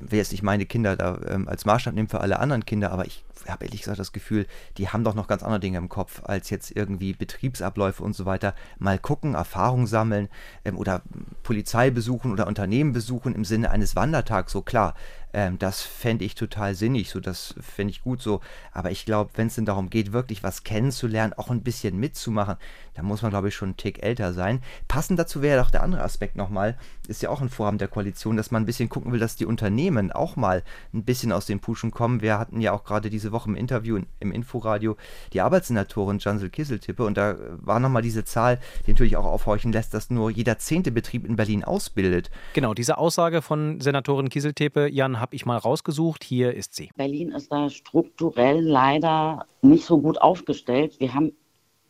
[0.00, 3.06] will jetzt nicht meine Kinder da ähm, als Maßstab nehmen für alle anderen Kinder, aber
[3.06, 4.46] ich habe ehrlich gesagt das Gefühl,
[4.76, 8.26] die haben doch noch ganz andere Dinge im Kopf, als jetzt irgendwie Betriebsabläufe und so
[8.26, 8.54] weiter.
[8.78, 10.28] Mal gucken, Erfahrung sammeln
[10.64, 11.02] ähm, oder
[11.42, 14.94] Polizei besuchen oder Unternehmen besuchen im Sinne eines Wandertags, so klar.
[15.32, 18.40] Ähm, das fände ich total sinnig, so das fände ich gut so.
[18.72, 22.56] Aber ich glaube, wenn es denn darum geht, wirklich was kennenzulernen, auch ein bisschen mitzumachen,
[22.94, 24.62] da muss man, glaube ich, schon einen Tick älter sein.
[24.88, 28.36] Passend dazu wäre doch der andere Aspekt nochmal, ist ja auch ein Vorhaben der Koalition,
[28.36, 30.62] dass man ein bisschen gucken will, dass die Unternehmen auch mal
[30.94, 32.22] ein bisschen aus dem Puschen kommen.
[32.22, 34.96] Wir hatten ja auch gerade diese Woche im Interview im Inforadio
[35.32, 39.94] die Arbeitssenatorin Jansel Kisseltippe und da war nochmal diese Zahl, die natürlich auch aufhorchen lässt,
[39.94, 42.30] dass nur jeder zehnte Betrieb in Berlin ausbildet.
[42.54, 46.24] Genau, diese Aussage von Senatorin Kieseltepe, Jan, habe ich mal rausgesucht.
[46.24, 46.90] Hier ist sie.
[46.96, 50.98] Berlin ist da strukturell leider nicht so gut aufgestellt.
[50.98, 51.32] Wir haben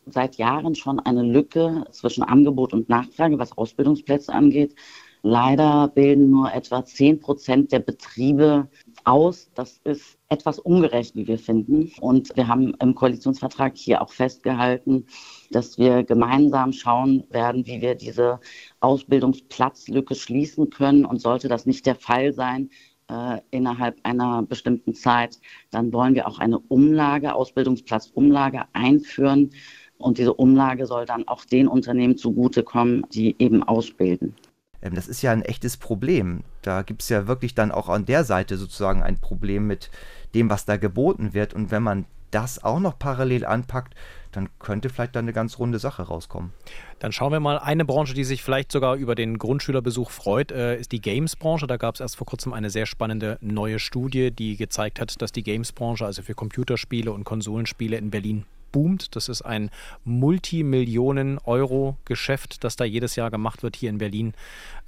[0.06, 4.74] seit Jahren schon eine Lücke zwischen Angebot und Nachfrage, was Ausbildungsplätze angeht.
[5.22, 8.68] Leider bilden nur etwa 10 Prozent der Betriebe
[9.08, 9.50] aus.
[9.54, 11.90] Das ist etwas ungerecht, wie wir finden.
[12.00, 15.06] Und wir haben im Koalitionsvertrag hier auch festgehalten,
[15.50, 18.40] dass wir gemeinsam schauen werden, wie wir diese
[18.80, 21.04] Ausbildungsplatzlücke schließen können.
[21.04, 22.70] Und sollte das nicht der Fall sein,
[23.10, 25.38] äh, innerhalb einer bestimmten Zeit,
[25.70, 29.50] dann wollen wir auch eine Umlage, Ausbildungsplatzumlage einführen,
[29.98, 34.36] Und diese Umlage soll dann auch den Unternehmen zugutekommen, die eben ausbilden.
[34.82, 36.42] Ähm, das ist ja ein echtes Problem.
[36.62, 39.90] Da gibt es ja wirklich dann auch an der Seite sozusagen ein Problem mit
[40.34, 41.54] dem, was da geboten wird.
[41.54, 43.94] Und wenn man das auch noch parallel anpackt,
[44.32, 46.52] dann könnte vielleicht dann eine ganz runde Sache rauskommen.
[46.98, 47.58] Dann schauen wir mal.
[47.58, 51.66] Eine Branche, die sich vielleicht sogar über den Grundschülerbesuch freut, äh, ist die Games-Branche.
[51.66, 55.32] Da gab es erst vor kurzem eine sehr spannende neue Studie, die gezeigt hat, dass
[55.32, 59.14] die Games-Branche, also für Computerspiele und Konsolenspiele in Berlin boomt.
[59.16, 59.70] Das ist ein
[60.04, 64.32] Multimillionen-Euro-Geschäft, das da jedes Jahr gemacht wird hier in Berlin.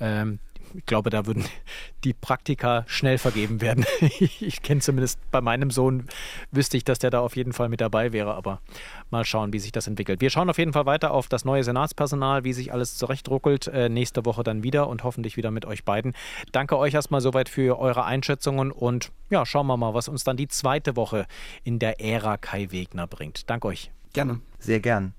[0.00, 0.38] Ähm,
[0.74, 1.44] ich glaube, da würden
[2.04, 3.85] die Praktika schnell vergeben werden.
[4.40, 6.06] Ich kenne zumindest bei meinem Sohn,
[6.50, 8.61] wüsste ich, dass der da auf jeden Fall mit dabei wäre, aber
[9.11, 10.20] mal schauen, wie sich das entwickelt.
[10.20, 13.68] Wir schauen auf jeden Fall weiter auf das neue Senatspersonal, wie sich alles zurechtruckelt.
[13.68, 16.14] Äh, nächste Woche dann wieder und hoffentlich wieder mit euch beiden.
[16.52, 20.37] Danke euch erstmal soweit für eure Einschätzungen und ja, schauen wir mal, was uns dann
[20.37, 21.26] die zweite Woche
[21.64, 23.48] in der Ära Kai Wegner bringt.
[23.48, 23.90] Danke euch.
[24.12, 24.40] Gerne.
[24.59, 25.14] Sehr gern.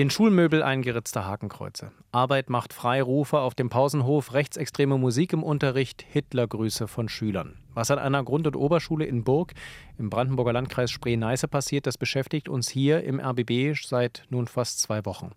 [0.00, 1.92] In Schulmöbel eingeritzte Hakenkreuze.
[2.10, 7.58] Arbeit macht frei, Rufe auf dem Pausenhof, rechtsextreme Musik im Unterricht, Hitlergrüße von Schülern.
[7.74, 9.52] Was an einer Grund- und Oberschule in Burg
[9.98, 15.04] im Brandenburger Landkreis Spree-Neiße passiert, das beschäftigt uns hier im RBB seit nun fast zwei
[15.04, 15.32] Wochen.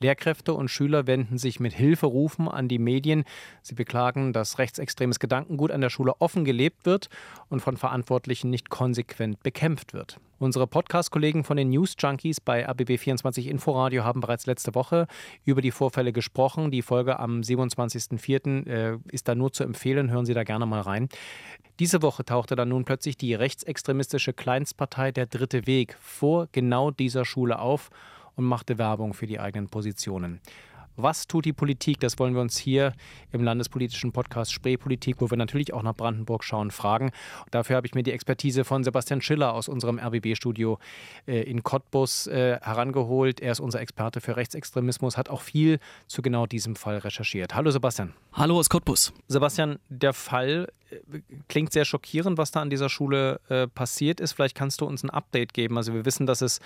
[0.00, 3.24] Lehrkräfte und Schüler wenden sich mit Hilferufen an die Medien.
[3.62, 7.08] Sie beklagen, dass rechtsextremes Gedankengut an der Schule offen gelebt wird
[7.48, 10.20] und von Verantwortlichen nicht konsequent bekämpft wird.
[10.40, 15.08] Unsere Podcast-Kollegen von den News Junkies bei ABB24 Inforadio haben bereits letzte Woche
[15.44, 16.70] über die Vorfälle gesprochen.
[16.70, 18.68] Die Folge am 27.04.
[18.68, 20.12] Äh, ist da nur zu empfehlen.
[20.12, 21.08] Hören Sie da gerne mal rein.
[21.80, 27.24] Diese Woche tauchte dann nun plötzlich die rechtsextremistische Kleinstpartei Der Dritte Weg vor genau dieser
[27.24, 27.90] Schule auf
[28.38, 30.40] und machte Werbung für die eigenen Positionen.
[31.00, 32.00] Was tut die Politik?
[32.00, 32.92] Das wollen wir uns hier
[33.30, 37.12] im landespolitischen Podcast Spreepolitik, wo wir natürlich auch nach Brandenburg schauen, fragen.
[37.52, 40.80] Dafür habe ich mir die Expertise von Sebastian Schiller aus unserem RBB-Studio
[41.28, 43.38] äh, in Cottbus äh, herangeholt.
[43.38, 47.54] Er ist unser Experte für Rechtsextremismus, hat auch viel zu genau diesem Fall recherchiert.
[47.54, 48.12] Hallo Sebastian.
[48.32, 49.12] Hallo aus Cottbus.
[49.28, 53.40] Sebastian, der Fall äh, klingt sehr schockierend, was da an dieser Schule
[53.74, 54.32] passiert ist.
[54.32, 55.76] Vielleicht kannst du uns ein Update geben.
[55.76, 56.60] Also wir wissen, dass es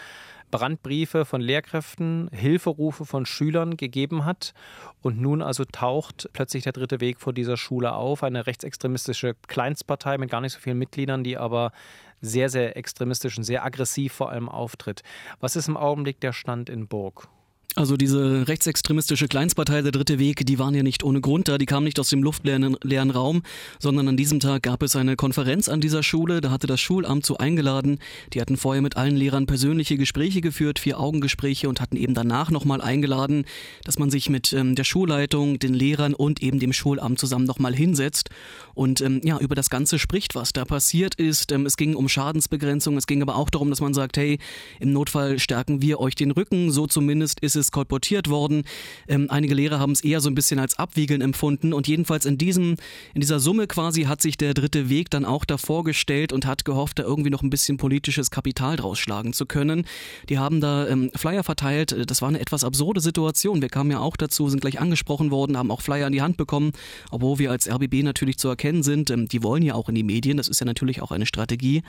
[0.52, 4.54] Brandbriefe von Lehrkräften, Hilferufe von Schülern gegeben hat.
[5.00, 8.22] Und nun also taucht plötzlich der dritte Weg vor dieser Schule auf.
[8.22, 11.72] Eine rechtsextremistische Kleinstpartei mit gar nicht so vielen Mitgliedern, die aber
[12.20, 15.02] sehr, sehr extremistisch und sehr aggressiv vor allem auftritt.
[15.40, 17.28] Was ist im Augenblick der Stand in Burg?
[17.74, 21.64] Also diese rechtsextremistische Kleinstpartei Der Dritte Weg, die waren ja nicht ohne Grund da, die
[21.64, 23.42] kamen nicht aus dem luftleeren leeren Raum,
[23.78, 27.24] sondern an diesem Tag gab es eine Konferenz an dieser Schule, da hatte das Schulamt
[27.24, 27.98] zu eingeladen,
[28.34, 32.50] die hatten vorher mit allen Lehrern persönliche Gespräche geführt, vier Augengespräche und hatten eben danach
[32.50, 33.46] nochmal eingeladen,
[33.84, 37.74] dass man sich mit ähm, der Schulleitung, den Lehrern und eben dem Schulamt zusammen nochmal
[37.74, 38.28] hinsetzt.
[38.74, 41.52] Und ähm, ja, über das Ganze spricht, was da passiert ist.
[41.52, 44.38] Ähm, es ging um Schadensbegrenzung, es ging aber auch darum, dass man sagt, hey,
[44.78, 48.64] im Notfall stärken wir euch den Rücken, so zumindest ist es ist kolportiert worden.
[49.08, 52.36] Ähm, einige Lehrer haben es eher so ein bisschen als Abwiegeln empfunden und jedenfalls in
[52.36, 52.76] diesem,
[53.14, 56.64] in dieser Summe quasi hat sich der dritte Weg dann auch davor gestellt und hat
[56.64, 59.86] gehofft, da irgendwie noch ein bisschen politisches Kapital draus schlagen zu können.
[60.28, 61.96] Die haben da ähm, Flyer verteilt.
[62.10, 63.62] Das war eine etwas absurde Situation.
[63.62, 66.36] Wir kamen ja auch dazu, sind gleich angesprochen worden, haben auch Flyer in die Hand
[66.36, 66.72] bekommen,
[67.10, 69.10] obwohl wir als RBB natürlich zu erkennen sind.
[69.10, 70.36] Ähm, die wollen ja auch in die Medien.
[70.36, 71.82] Das ist ja natürlich auch eine Strategie.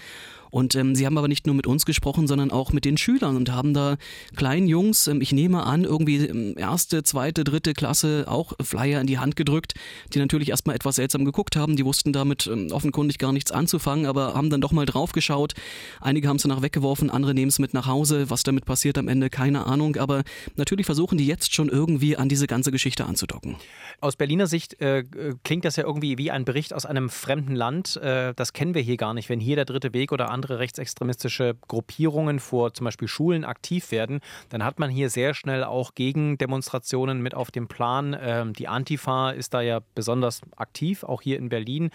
[0.54, 3.36] Und ähm, sie haben aber nicht nur mit uns gesprochen, sondern auch mit den Schülern
[3.36, 3.98] und haben da
[4.36, 9.08] kleinen Jungs, ähm, ich nehme an, irgendwie ähm, erste, zweite, dritte Klasse auch Flyer in
[9.08, 9.74] die Hand gedrückt,
[10.14, 11.76] die natürlich erstmal etwas seltsam geguckt haben.
[11.76, 15.54] Die wussten damit ähm, offenkundig gar nichts anzufangen, aber haben dann doch mal drauf geschaut.
[16.02, 18.30] Einige haben es danach weggeworfen, andere nehmen es mit nach Hause.
[18.30, 19.98] Was damit passiert am Ende, keine Ahnung.
[19.98, 20.24] Aber
[20.56, 23.56] natürlich versuchen die jetzt schon irgendwie an diese ganze Geschichte anzudocken.
[24.02, 25.04] Aus Berliner Sicht äh,
[25.44, 27.98] klingt das ja irgendwie wie ein Bericht aus einem fremden Land.
[27.98, 29.30] Äh, das kennen wir hier gar nicht.
[29.30, 34.20] Wenn hier der dritte Weg oder andere rechtsextremistische Gruppierungen vor zum Beispiel Schulen aktiv werden,
[34.50, 38.18] dann hat man hier sehr schnell auch Gegendemonstrationen mit auf dem Plan.
[38.20, 41.92] Ähm, die Antifa ist da ja besonders aktiv, auch hier in Berlin.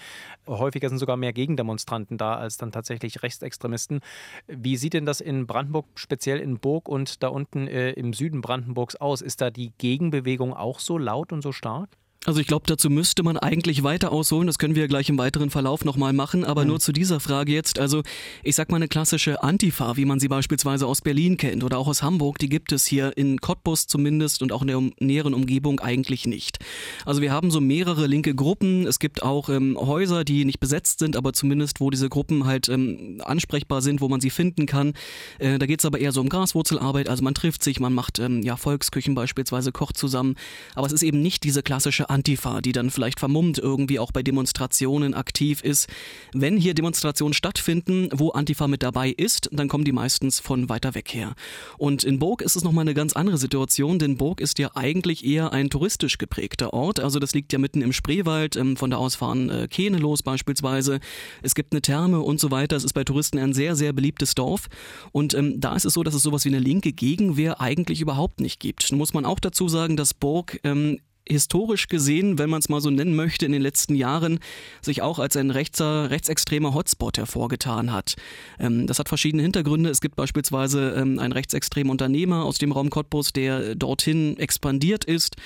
[0.47, 4.01] Häufiger sind sogar mehr Gegendemonstranten da als dann tatsächlich Rechtsextremisten.
[4.47, 8.41] Wie sieht denn das in Brandenburg, speziell in Burg und da unten äh, im Süden
[8.41, 9.23] Brandenburgs aus?
[9.23, 11.89] Ist da die Gegenbewegung auch so laut und so stark?
[12.25, 14.49] Also ich glaube, dazu müsste man eigentlich weiter ausholen.
[14.49, 16.45] Das können wir gleich im weiteren Verlauf nochmal machen.
[16.45, 16.69] Aber mhm.
[16.69, 17.79] nur zu dieser Frage jetzt.
[17.79, 18.03] Also
[18.43, 21.87] ich sag mal eine klassische Antifa, wie man sie beispielsweise aus Berlin kennt oder auch
[21.87, 25.79] aus Hamburg, die gibt es hier in Cottbus zumindest und auch in der näheren Umgebung
[25.79, 26.59] eigentlich nicht.
[27.07, 28.87] Also wir haben so mehrere linke Gruppen.
[28.87, 32.69] Es gibt auch ähm, Häuser, die nicht besetzt sind, aber zumindest wo diese Gruppen halt
[32.69, 34.95] ähm, ansprechbar sind, wo man sie finden kann.
[35.39, 37.09] Äh, da geht es aber eher so um Graswurzelarbeit.
[37.09, 40.35] Also man trifft sich, man macht ähm, ja Volksküchen beispielsweise, kocht zusammen.
[40.75, 44.23] Aber es ist eben nicht diese klassische Antifa, die dann vielleicht vermummt irgendwie auch bei
[44.23, 45.89] Demonstrationen aktiv ist.
[46.33, 50.95] Wenn hier Demonstrationen stattfinden, wo Antifa mit dabei ist, dann kommen die meistens von weiter
[50.95, 51.35] weg her.
[51.77, 55.25] Und in Burg ist es nochmal eine ganz andere Situation, denn Burg ist ja eigentlich
[55.25, 57.01] eher ein touristisch geprägter Ort.
[57.01, 60.23] Also das liegt ja mitten im Spreewald, ähm, von da aus fahren äh, Kähne los
[60.23, 61.01] beispielsweise.
[61.43, 62.77] Es gibt eine Therme und so weiter.
[62.77, 64.69] Es ist bei Touristen ein sehr, sehr beliebtes Dorf.
[65.13, 68.41] Und ähm, da ist es so, dass es sowas wie eine linke Gegenwehr eigentlich überhaupt
[68.41, 68.91] nicht gibt.
[68.91, 72.81] Nun muss man auch dazu sagen, dass Burg ähm, historisch gesehen, wenn man es mal
[72.81, 74.39] so nennen möchte, in den letzten Jahren
[74.83, 78.17] sich auch als ein rechter, rechtsextremer Hotspot hervorgetan hat.
[78.59, 79.91] Ähm, das hat verschiedene Hintergründe.
[79.91, 85.37] Es gibt beispielsweise ähm, einen rechtsextremen Unternehmer aus dem Raum Cottbus, der dorthin expandiert ist,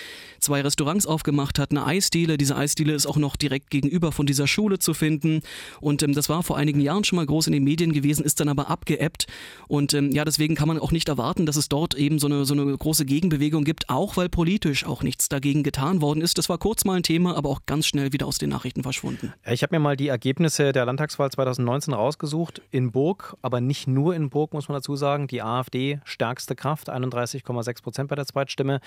[0.40, 2.38] zwei Restaurants aufgemacht hat, eine Eisdiele.
[2.38, 5.42] Diese Eisdiele ist auch noch direkt gegenüber von dieser Schule zu finden.
[5.80, 8.40] Und ähm, das war vor einigen Jahren schon mal groß in den Medien gewesen, ist
[8.40, 9.26] dann aber abgeebbt.
[9.68, 12.44] Und ähm, ja, deswegen kann man auch nicht erwarten, dass es dort eben so eine,
[12.44, 16.38] so eine große Gegenbewegung gibt, auch weil politisch auch nichts dagegen getan worden ist.
[16.38, 19.32] Das war kurz mal ein Thema, aber auch ganz schnell wieder aus den Nachrichten verschwunden.
[19.46, 22.62] Ich habe mir mal die Ergebnisse der Landtagswahl 2019 rausgesucht.
[22.70, 25.26] In Burg, aber nicht nur in Burg, muss man dazu sagen.
[25.26, 28.80] Die AfD stärkste Kraft, 31,6 Prozent bei der Zweitstimme.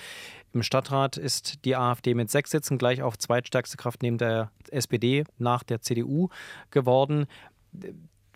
[0.52, 5.24] Im Stadtrat ist die AfD mit sechs Sitzen gleich auf zweitstärkste Kraft neben der SPD
[5.38, 6.28] nach der CDU
[6.70, 7.26] geworden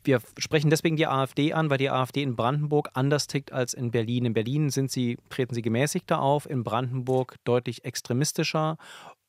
[0.05, 3.91] wir sprechen deswegen die AfD an, weil die AfD in Brandenburg anders tickt als in
[3.91, 4.27] Berlin.
[4.27, 8.77] In Berlin sind sie, treten sie gemäßigter auf, in Brandenburg deutlich extremistischer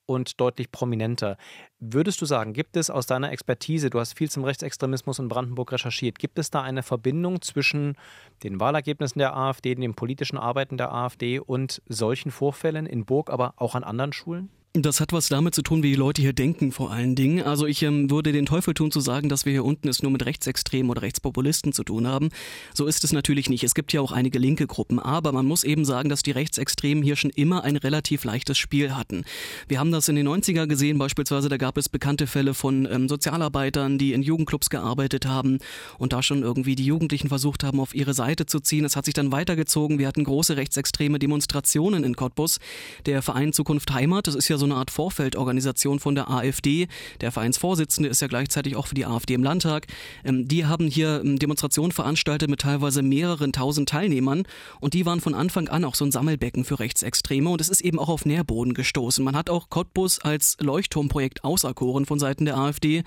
[0.06, 1.38] und deutlich prominenter.
[1.80, 5.72] Würdest du sagen, gibt es aus deiner Expertise, du hast viel zum Rechtsextremismus in Brandenburg
[5.72, 7.96] recherchiert, gibt es da eine Verbindung zwischen
[8.44, 13.54] den Wahlergebnissen der AfD, den politischen Arbeiten der AfD und solchen Vorfällen in Burg, aber
[13.58, 14.50] auch an anderen Schulen?
[14.74, 17.44] Das hat was damit zu tun, wie die Leute hier denken vor allen Dingen.
[17.44, 20.14] Also ich ähm, würde den Teufel tun zu sagen, dass wir hier unten es nur
[20.14, 22.30] mit Rechtsextremen oder Rechtspopulisten zu tun haben.
[22.74, 23.66] So ist es natürlich nicht.
[23.66, 24.98] Es gibt ja auch einige linke Gruppen.
[24.98, 28.96] Aber man muss eben sagen, dass die Rechtsextremen hier schon immer ein relativ leichtes Spiel
[28.96, 29.26] hatten.
[29.68, 31.50] Wir haben das in den 90er gesehen beispielsweise.
[31.50, 35.58] Da gab es bekannte Fälle von ähm, Sozialarbeitern, die in Jugendclubs gearbeitet haben
[35.98, 38.86] und da schon irgendwie die Jugendlichen versucht haben, auf ihre Seite zu ziehen.
[38.86, 40.00] Es hat sich dann weitergezogen.
[40.00, 42.60] Wir hatten große rechtsextreme Demonstrationen in Cottbus.
[43.06, 46.88] Der Verein Zukunft Heimat, das ist ja so eine Art Vorfeldorganisation von der AfD.
[47.19, 49.88] Der Vereinsvorsitzende ist ja gleichzeitig auch für die AfD im Landtag.
[50.24, 54.43] Ähm, die haben hier ähm, Demonstrationen veranstaltet mit teilweise mehreren tausend Teilnehmern
[54.80, 57.82] und die waren von Anfang an auch so ein Sammelbecken für Rechtsextreme und es ist
[57.82, 59.26] eben auch auf Nährboden gestoßen.
[59.26, 63.04] Man hat auch Cottbus als Leuchtturmprojekt auserkoren von Seiten der AfD.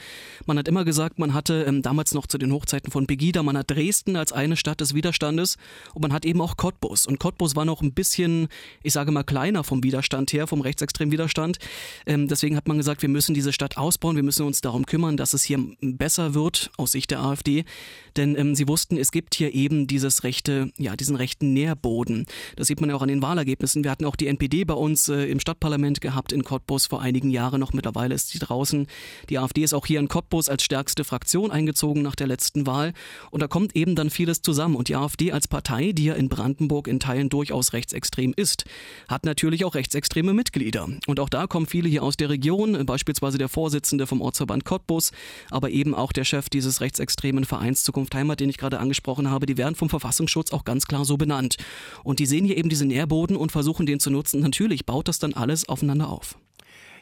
[0.46, 3.56] Man hat immer gesagt, man hatte ähm, damals noch zu den Hochzeiten von Pegida, man
[3.56, 5.56] hat Dresden als eine Stadt des Widerstandes
[5.94, 7.06] und man hat eben auch Cottbus.
[7.06, 8.48] Und Cottbus war noch ein bisschen,
[8.82, 11.59] ich sage mal, kleiner vom Widerstand her, vom rechtsextremen Widerstand Deutschland.
[12.07, 15.16] Ähm, deswegen hat man gesagt, wir müssen diese Stadt ausbauen, wir müssen uns darum kümmern,
[15.16, 17.64] dass es hier besser wird aus Sicht der AfD.
[18.16, 22.26] Denn ähm, sie wussten, es gibt hier eben dieses rechte, ja, diesen rechten Nährboden.
[22.57, 23.83] Das sieht man ja auch an den Wahlergebnissen.
[23.83, 27.30] Wir hatten auch die NPD bei uns äh, im Stadtparlament gehabt in Cottbus vor einigen
[27.30, 27.72] Jahren noch.
[27.72, 28.87] Mittlerweile ist sie draußen.
[29.30, 32.92] Die AfD ist auch hier in Cottbus als stärkste Fraktion eingezogen nach der letzten Wahl.
[33.30, 34.76] Und da kommt eben dann vieles zusammen.
[34.76, 38.64] Und die AfD als Partei, die ja in Brandenburg in Teilen durchaus rechtsextrem ist,
[39.09, 40.88] hat natürlich auch rechtsextreme Mitglieder.
[41.07, 45.10] Und auch da kommen viele hier aus der Region, beispielsweise der Vorsitzende vom Ortsverband Cottbus,
[45.50, 49.46] aber eben auch der Chef dieses rechtsextremen Vereins Zukunft Heimat, den ich gerade angesprochen habe,
[49.46, 51.56] die werden vom Verfassungsschutz auch ganz klar so benannt.
[52.04, 54.40] Und die sehen hier eben diesen Nährboden und versuchen den zu nutzen.
[54.40, 56.38] Natürlich baut das dann alles aufeinander auf.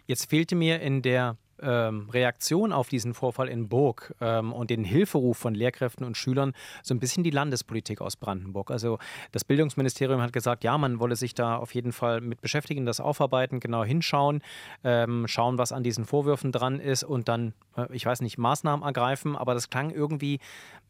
[0.07, 4.85] Jetzt fehlte mir in der ähm, Reaktion auf diesen Vorfall in Burg ähm, und den
[4.85, 8.71] Hilferuf von Lehrkräften und Schülern so ein bisschen die Landespolitik aus Brandenburg.
[8.71, 8.99] Also
[9.33, 13.01] das Bildungsministerium hat gesagt, ja, man wolle sich da auf jeden Fall mit beschäftigen, das
[13.01, 14.43] aufarbeiten, genau hinschauen,
[14.85, 18.85] ähm, schauen, was an diesen Vorwürfen dran ist und dann, äh, ich weiß nicht, Maßnahmen
[18.85, 19.37] ergreifen.
[19.37, 20.41] Aber das klang irgendwie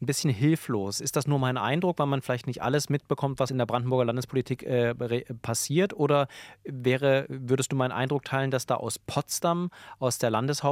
[0.01, 0.99] ein bisschen hilflos.
[0.99, 4.05] Ist das nur mein Eindruck, weil man vielleicht nicht alles mitbekommt, was in der Brandenburger
[4.05, 4.93] Landespolitik äh,
[5.41, 5.93] passiert?
[5.93, 6.27] Oder
[6.63, 10.62] wäre, würdest du meinen Eindruck teilen, dass da aus Potsdam, aus der Landeshauptstadt,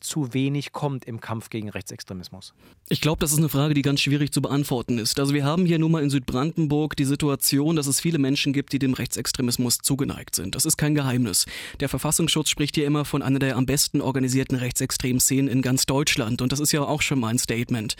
[0.00, 2.54] zu wenig kommt im Kampf gegen Rechtsextremismus?
[2.88, 5.18] Ich glaube, das ist eine Frage, die ganz schwierig zu beantworten ist.
[5.18, 8.72] Also wir haben hier nun mal in Südbrandenburg die Situation, dass es viele Menschen gibt,
[8.72, 10.54] die dem Rechtsextremismus zugeneigt sind.
[10.54, 11.46] Das ist kein Geheimnis.
[11.80, 15.86] Der Verfassungsschutz spricht hier immer von einer der am besten organisierten rechtsextremen Szenen in ganz
[15.86, 16.42] Deutschland.
[16.42, 17.96] Und das ist ja auch schon mal ein Statement.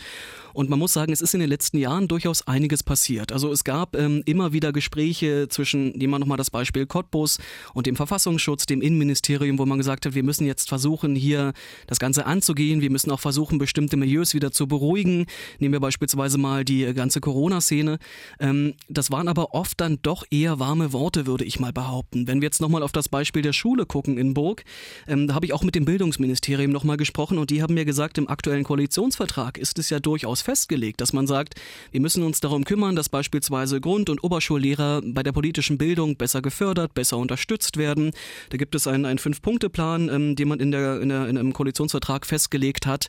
[0.53, 3.31] Und man muss sagen, es ist in den letzten Jahren durchaus einiges passiert.
[3.31, 7.39] Also es gab ähm, immer wieder Gespräche zwischen, nehmen wir nochmal das Beispiel Cottbus
[7.73, 11.53] und dem Verfassungsschutz, dem Innenministerium, wo man gesagt hat, wir müssen jetzt versuchen, hier
[11.87, 12.81] das Ganze anzugehen.
[12.81, 15.25] Wir müssen auch versuchen, bestimmte Milieus wieder zu beruhigen.
[15.59, 17.97] Nehmen wir beispielsweise mal die ganze Corona-Szene.
[18.39, 22.27] Ähm, das waren aber oft dann doch eher warme Worte, würde ich mal behaupten.
[22.27, 24.63] Wenn wir jetzt nochmal auf das Beispiel der Schule gucken in Burg,
[25.07, 28.17] ähm, da habe ich auch mit dem Bildungsministerium nochmal gesprochen und die haben mir gesagt,
[28.17, 31.55] im aktuellen Koalitionsvertrag ist es ja durchaus festgelegt, dass man sagt,
[31.91, 36.41] wir müssen uns darum kümmern, dass beispielsweise Grund- und Oberschullehrer bei der politischen Bildung besser
[36.41, 38.11] gefördert, besser unterstützt werden.
[38.49, 41.53] Da gibt es einen, einen Fünf-Punkte-Plan, ähm, den man in, der, in, der, in einem
[41.53, 43.07] Koalitionsvertrag festgelegt hat.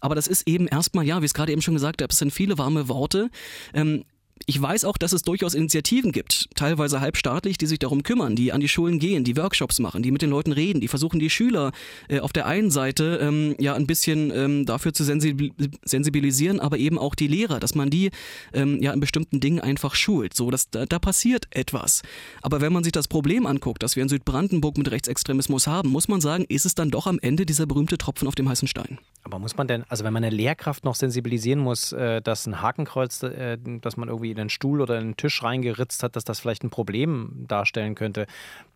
[0.00, 2.32] Aber das ist eben erstmal, ja, wie es gerade eben schon gesagt habe, es sind
[2.32, 3.30] viele warme Worte.
[3.72, 4.04] Ähm,
[4.46, 8.52] ich weiß auch, dass es durchaus Initiativen gibt, teilweise halbstaatlich, die sich darum kümmern, die
[8.52, 11.30] an die Schulen gehen, die Workshops machen, die mit den Leuten reden, die versuchen die
[11.30, 11.72] Schüler
[12.08, 16.98] äh, auf der einen Seite ähm, ja ein bisschen ähm, dafür zu sensibilisieren, aber eben
[16.98, 18.10] auch die Lehrer, dass man die
[18.52, 20.34] ähm, ja in bestimmten Dingen einfach schult.
[20.34, 22.02] So, dass da, da passiert etwas.
[22.40, 26.08] Aber wenn man sich das Problem anguckt, das wir in Südbrandenburg mit Rechtsextremismus haben, muss
[26.08, 28.98] man sagen, ist es dann doch am Ende dieser berühmte Tropfen auf dem heißen Stein.
[29.24, 32.60] Aber muss man denn, also wenn man eine Lehrkraft noch sensibilisieren muss, äh, dass ein
[32.60, 36.24] Hakenkreuz, äh, dass man irgendwie in einen Stuhl oder in einen Tisch reingeritzt hat, dass
[36.24, 38.26] das vielleicht ein Problem darstellen könnte,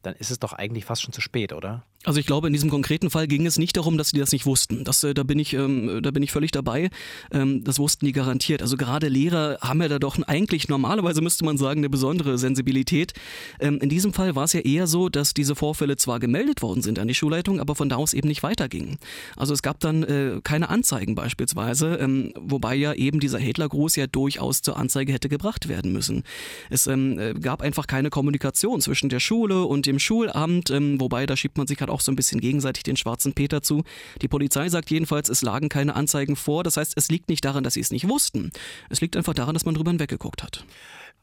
[0.02, 1.84] dann ist es doch eigentlich fast schon zu spät, oder?
[2.04, 4.46] Also ich glaube, in diesem konkreten Fall ging es nicht darum, dass sie das nicht
[4.46, 4.84] wussten.
[4.84, 6.88] Das, äh, da, bin ich, ähm, da bin ich völlig dabei.
[7.32, 8.62] Ähm, das wussten die garantiert.
[8.62, 13.12] Also gerade Lehrer haben ja da doch eigentlich normalerweise müsste man sagen eine besondere Sensibilität.
[13.58, 16.80] Ähm, in diesem Fall war es ja eher so, dass diese Vorfälle zwar gemeldet worden
[16.80, 18.98] sind an die Schulleitung, aber von da aus eben nicht weitergingen.
[19.36, 24.06] Also es gab dann äh, keine Anzeigen beispielsweise, ähm, wobei ja eben dieser Hitlergruß ja
[24.06, 26.22] durchaus zur Anzeige hätte gebracht werden müssen.
[26.70, 31.26] Es ähm, äh, gab einfach keine Kommunikation zwischen der Schule und dem Schulamt, ähm, wobei
[31.26, 33.84] da schiebt man sich halt auch so ein bisschen gegenseitig den schwarzen Peter zu.
[34.22, 36.64] Die Polizei sagt jedenfalls, es lagen keine Anzeigen vor.
[36.64, 38.50] Das heißt, es liegt nicht daran, dass sie es nicht wussten.
[38.88, 40.64] Es liegt einfach daran, dass man drüber hinweggeguckt hat.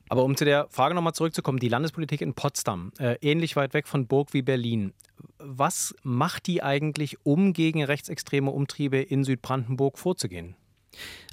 [0.10, 3.88] Aber um zu der Frage nochmal zurückzukommen, die Landespolitik in Potsdam, äh, ähnlich weit weg
[3.88, 4.94] von Burg wie Berlin.
[5.40, 10.56] Was macht die eigentlich, um gegen rechtsextreme Umtriebe in Südbrandenburg vorzugehen?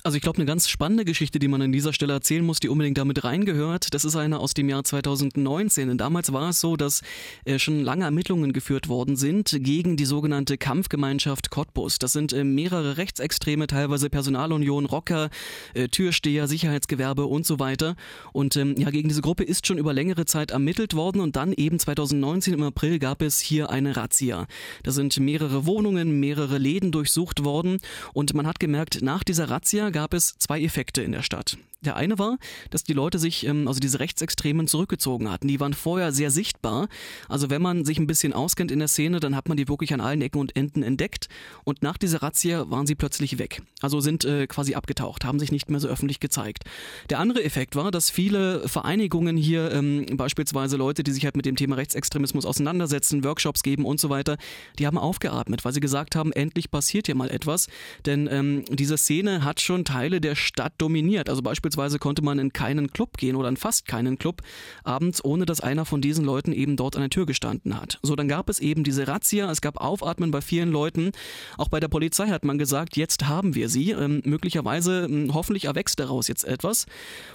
[0.02, 2.70] Also ich glaube, eine ganz spannende Geschichte, die man an dieser Stelle erzählen muss, die
[2.70, 5.88] unbedingt damit reingehört, das ist eine aus dem Jahr 2019.
[5.88, 7.02] Denn damals war es so, dass
[7.44, 11.98] äh, schon lange Ermittlungen geführt worden sind gegen die sogenannte Kampfgemeinschaft Cottbus.
[11.98, 15.28] Das sind äh, mehrere Rechtsextreme, teilweise Personalunion, Rocker,
[15.74, 17.94] äh, Türsteher, Sicherheitsgewerbe und so weiter.
[18.32, 21.52] Und ähm, ja, gegen diese Gruppe ist schon über längere Zeit ermittelt worden und dann
[21.52, 24.46] eben 2019 im April gab es hier eine Razzia.
[24.82, 27.80] Da sind mehrere Wohnungen, mehrere Läden durchsucht worden
[28.14, 31.58] und man hat gemerkt, nach dieser Razzia gab es zwei Effekte in der Stadt.
[31.82, 32.36] Der eine war,
[32.68, 35.48] dass die Leute sich, ähm, also diese Rechtsextremen zurückgezogen hatten.
[35.48, 36.88] Die waren vorher sehr sichtbar.
[37.26, 39.94] Also wenn man sich ein bisschen auskennt in der Szene, dann hat man die wirklich
[39.94, 41.28] an allen Ecken und Enden entdeckt.
[41.64, 43.62] Und nach dieser Razzia waren sie plötzlich weg.
[43.80, 46.64] Also sind äh, quasi abgetaucht, haben sich nicht mehr so öffentlich gezeigt.
[47.08, 51.46] Der andere Effekt war, dass viele Vereinigungen hier, ähm, beispielsweise Leute, die sich halt mit
[51.46, 54.36] dem Thema Rechtsextremismus auseinandersetzen, Workshops geben und so weiter,
[54.78, 57.68] die haben aufgeatmet, weil sie gesagt haben, endlich passiert hier mal etwas.
[58.04, 61.30] Denn ähm, diese Szene hat schon Teile der Stadt dominiert.
[61.30, 64.42] Also beispielsweise Beispielsweise konnte man in keinen Club gehen oder in fast keinen Club
[64.82, 68.00] abends, ohne dass einer von diesen Leuten eben dort an der Tür gestanden hat.
[68.02, 71.12] So, dann gab es eben diese Razzia, es gab Aufatmen bei vielen Leuten.
[71.58, 73.92] Auch bei der Polizei hat man gesagt, jetzt haben wir sie.
[73.92, 76.86] Ähm, möglicherweise, ähm, hoffentlich erwächst daraus jetzt etwas.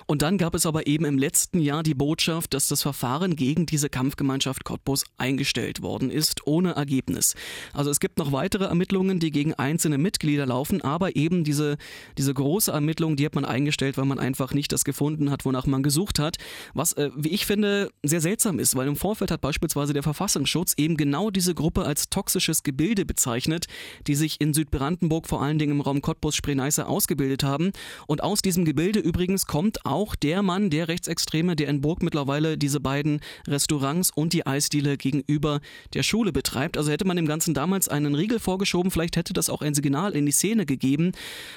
[0.06, 3.66] Und dann gab es aber eben im letzten Jahr die Botschaft, dass das Verfahren gegen
[3.66, 7.36] diese Kampfgemeinschaft Cottbus eingestellt worden ist, ohne Ergebnis.
[7.74, 11.78] Also es gibt noch weitere Ermittlungen, die gegen einzelne Mitglieder laufen, aber eben diese,
[12.18, 15.66] diese große Ermittlung, die hat man eingestellt, weil man einfach nicht das gefunden hat, wonach
[15.66, 16.38] man gesucht hat.
[16.74, 20.74] Was, äh, wie ich finde, sehr seltsam ist, weil im Vorfeld hat beispielsweise der Verfassungsschutz
[20.78, 23.68] eben genau diese Gruppe als toxisches Gebilde bezeichnet,
[24.08, 27.72] die sich in Südbrandenburg vor allen Dingen im Raum Cottbus-Spree-Neiße ausgebildet haben.
[28.08, 32.58] Und aus diesem Gebilde übrigens kommt auch der Mann, der Rechtsextreme, der in Burg mittlerweile
[32.58, 35.62] diese beiden Restaurants und die Eisdiele gegenüber
[35.94, 36.78] der Schule betreibt.
[36.78, 40.16] Also hätte man dem Ganzen damals einen Riegel vorgeschoben, vielleicht hätte das auch ein Signal
[40.16, 41.12] in die Szene gegeben,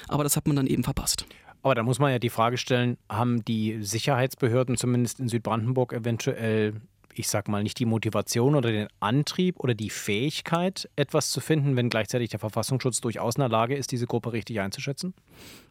[0.07, 1.25] aber das hat man dann eben verpasst.
[1.61, 6.73] Aber da muss man ja die Frage stellen, haben die Sicherheitsbehörden zumindest in Südbrandenburg eventuell
[7.19, 11.75] ich sag mal, nicht die Motivation oder den Antrieb oder die Fähigkeit, etwas zu finden,
[11.75, 15.13] wenn gleichzeitig der Verfassungsschutz durchaus in der Lage ist, diese Gruppe richtig einzuschätzen?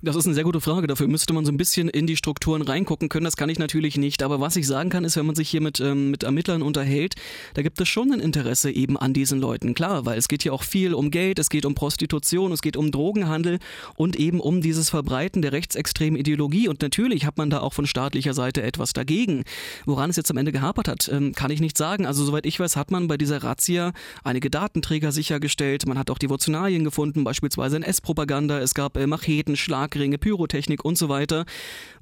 [0.03, 0.87] Das ist eine sehr gute Frage.
[0.87, 3.25] Dafür müsste man so ein bisschen in die Strukturen reingucken können.
[3.25, 4.23] Das kann ich natürlich nicht.
[4.23, 7.15] Aber was ich sagen kann, ist, wenn man sich hier mit, ähm, mit Ermittlern unterhält,
[7.55, 9.73] da gibt es schon ein Interesse eben an diesen Leuten.
[9.73, 12.77] Klar, weil es geht hier auch viel um Geld, es geht um Prostitution, es geht
[12.77, 13.59] um Drogenhandel
[13.95, 16.69] und eben um dieses Verbreiten der rechtsextremen Ideologie.
[16.69, 19.45] Und natürlich hat man da auch von staatlicher Seite etwas dagegen.
[19.87, 22.05] Woran es jetzt am Ende gehapert hat, ähm, kann ich nicht sagen.
[22.05, 23.93] Also soweit ich weiß, hat man bei dieser Razzia
[24.25, 25.87] einige Datenträger sichergestellt.
[25.87, 28.59] Man hat auch Devotionalien gefunden, beispielsweise NS-Propaganda.
[28.59, 31.45] Es gab äh, Macheten, Schlagringe, Pyrotechnik und so weiter.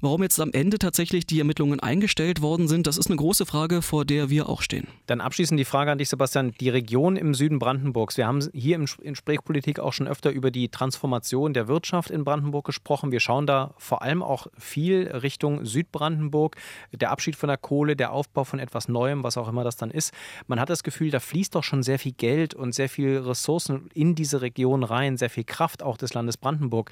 [0.01, 3.83] Warum jetzt am Ende tatsächlich die Ermittlungen eingestellt worden sind, das ist eine große Frage,
[3.83, 4.87] vor der wir auch stehen.
[5.05, 6.53] Dann abschließend die Frage an dich, Sebastian.
[6.59, 8.17] Die Region im Süden Brandenburgs.
[8.17, 12.65] Wir haben hier in Sprechpolitik auch schon öfter über die Transformation der Wirtschaft in Brandenburg
[12.65, 13.11] gesprochen.
[13.11, 16.55] Wir schauen da vor allem auch viel Richtung Südbrandenburg.
[16.91, 19.91] Der Abschied von der Kohle, der Aufbau von etwas Neuem, was auch immer das dann
[19.91, 20.13] ist.
[20.47, 23.89] Man hat das Gefühl, da fließt doch schon sehr viel Geld und sehr viel Ressourcen
[23.93, 26.91] in diese Region rein, sehr viel Kraft auch des Landes Brandenburg.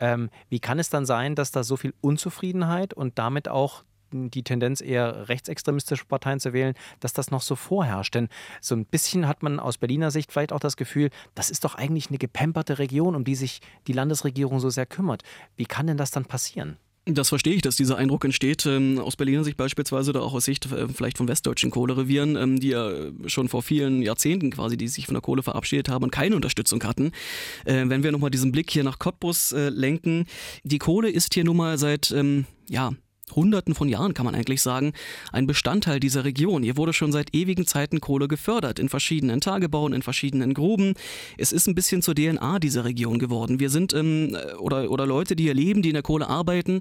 [0.00, 4.42] Ähm, wie kann es dann sein, dass da so viel Unzufriedenheit und damit auch die
[4.42, 8.14] Tendenz eher rechtsextremistische Parteien zu wählen, dass das noch so vorherrscht.
[8.14, 8.28] Denn
[8.60, 11.74] so ein bisschen hat man aus Berliner Sicht vielleicht auch das Gefühl, das ist doch
[11.74, 15.22] eigentlich eine gepemperte Region, um die sich die Landesregierung so sehr kümmert.
[15.56, 16.78] Wie kann denn das dann passieren?
[17.06, 20.46] Das verstehe ich, dass dieser Eindruck entsteht, ähm, aus Berliner Sicht beispielsweise oder auch aus
[20.46, 22.90] Sicht äh, vielleicht von westdeutschen Kohlerevieren, ähm, die ja
[23.26, 26.82] schon vor vielen Jahrzehnten quasi, die sich von der Kohle verabschiedet haben und keine Unterstützung
[26.82, 27.12] hatten.
[27.66, 30.24] Äh, wenn wir nochmal diesen Blick hier nach Cottbus äh, lenken,
[30.62, 32.92] die Kohle ist hier nun mal seit, ähm, ja,
[33.32, 34.92] Hunderten von Jahren kann man eigentlich sagen,
[35.32, 36.62] ein Bestandteil dieser Region.
[36.62, 40.94] Hier wurde schon seit ewigen Zeiten Kohle gefördert, in verschiedenen Tagebauen, in verschiedenen Gruben.
[41.38, 43.60] Es ist ein bisschen zur DNA dieser Region geworden.
[43.60, 46.80] Wir sind, ähm, oder, oder Leute, die hier leben, die in der Kohle arbeiten,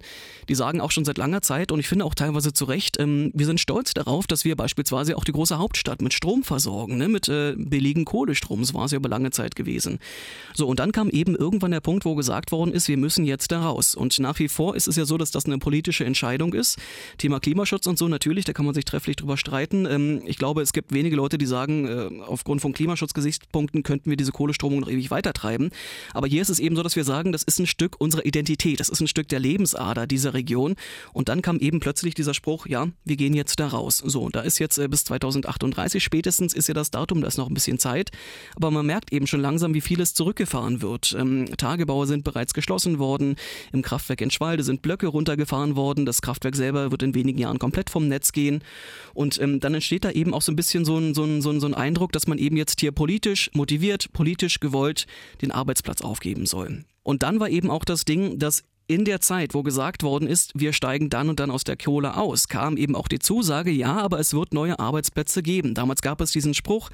[0.49, 3.31] die sagen auch schon seit langer Zeit, und ich finde auch teilweise zu Recht, ähm,
[3.33, 7.07] wir sind stolz darauf, dass wir beispielsweise auch die große Hauptstadt mit Strom versorgen, ne,
[7.07, 8.59] mit äh, billigen Kohlestrom.
[8.59, 9.99] Das war es ja über lange Zeit gewesen.
[10.53, 13.51] So, und dann kam eben irgendwann der Punkt, wo gesagt worden ist, wir müssen jetzt
[13.51, 13.95] da raus.
[13.95, 16.79] Und nach wie vor ist es ja so, dass das eine politische Entscheidung Entscheidung ist.
[17.17, 19.85] Thema Klimaschutz und so, natürlich, da kann man sich trefflich drüber streiten.
[19.85, 24.17] Ähm, ich glaube, es gibt wenige Leute, die sagen, äh, aufgrund von Klimaschutzgesichtspunkten könnten wir
[24.17, 25.69] diese Kohlestromung noch ewig weitertreiben.
[26.13, 28.79] Aber hier ist es eben so, dass wir sagen, das ist ein Stück unserer Identität,
[28.79, 30.75] das ist ein Stück der Lebensader dieser Region.
[31.13, 34.01] Und dann kam eben plötzlich dieser Spruch, ja, wir gehen jetzt da raus.
[34.03, 37.49] So, da ist jetzt äh, bis 2038 spätestens ist ja das Datum, da ist noch
[37.49, 38.09] ein bisschen Zeit.
[38.55, 41.15] Aber man merkt eben schon langsam, wie vieles zurückgefahren wird.
[41.17, 43.35] Ähm, Tagebaue sind bereits geschlossen worden,
[43.71, 47.59] im Kraftwerk in Schwalde sind Blöcke runtergefahren worden, das Kraftwerk selber wird in wenigen Jahren
[47.59, 48.63] komplett vom Netz gehen.
[49.13, 51.51] Und ähm, dann entsteht da eben auch so ein bisschen so ein, so, ein, so,
[51.51, 55.05] ein, so ein Eindruck, dass man eben jetzt hier politisch motiviert, politisch gewollt
[55.41, 56.85] den Arbeitsplatz aufgeben soll.
[57.03, 60.51] Und dann war eben auch das Ding, dass in der Zeit, wo gesagt worden ist,
[60.55, 63.97] wir steigen dann und dann aus der Kohle aus, kam eben auch die Zusage, ja,
[63.97, 65.73] aber es wird neue Arbeitsplätze geben.
[65.73, 66.89] Damals gab es diesen Spruch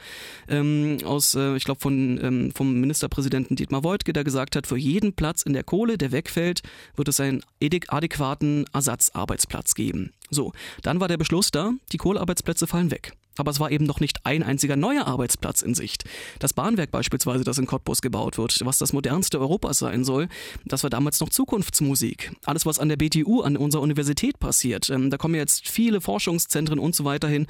[0.47, 5.13] ähm, aus, äh, ich glaube, ähm, vom Ministerpräsidenten Dietmar Woidke, der gesagt hat, für jeden
[5.13, 6.61] Platz in der Kohle, der wegfällt,
[6.95, 10.11] wird es einen adäquaten Ersatzarbeitsplatz geben.
[10.29, 13.99] So, dann war der Beschluss da, die Kohlearbeitsplätze fallen weg aber es war eben noch
[13.99, 16.03] nicht ein einziger neuer Arbeitsplatz in Sicht.
[16.39, 20.27] Das Bahnwerk beispielsweise, das in Cottbus gebaut wird, was das modernste Europas sein soll,
[20.65, 22.31] das war damals noch Zukunftsmusik.
[22.45, 26.79] Alles, was an der BTU, an unserer Universität passiert, ähm, da kommen jetzt viele Forschungszentren
[26.79, 27.47] und so weiter hin,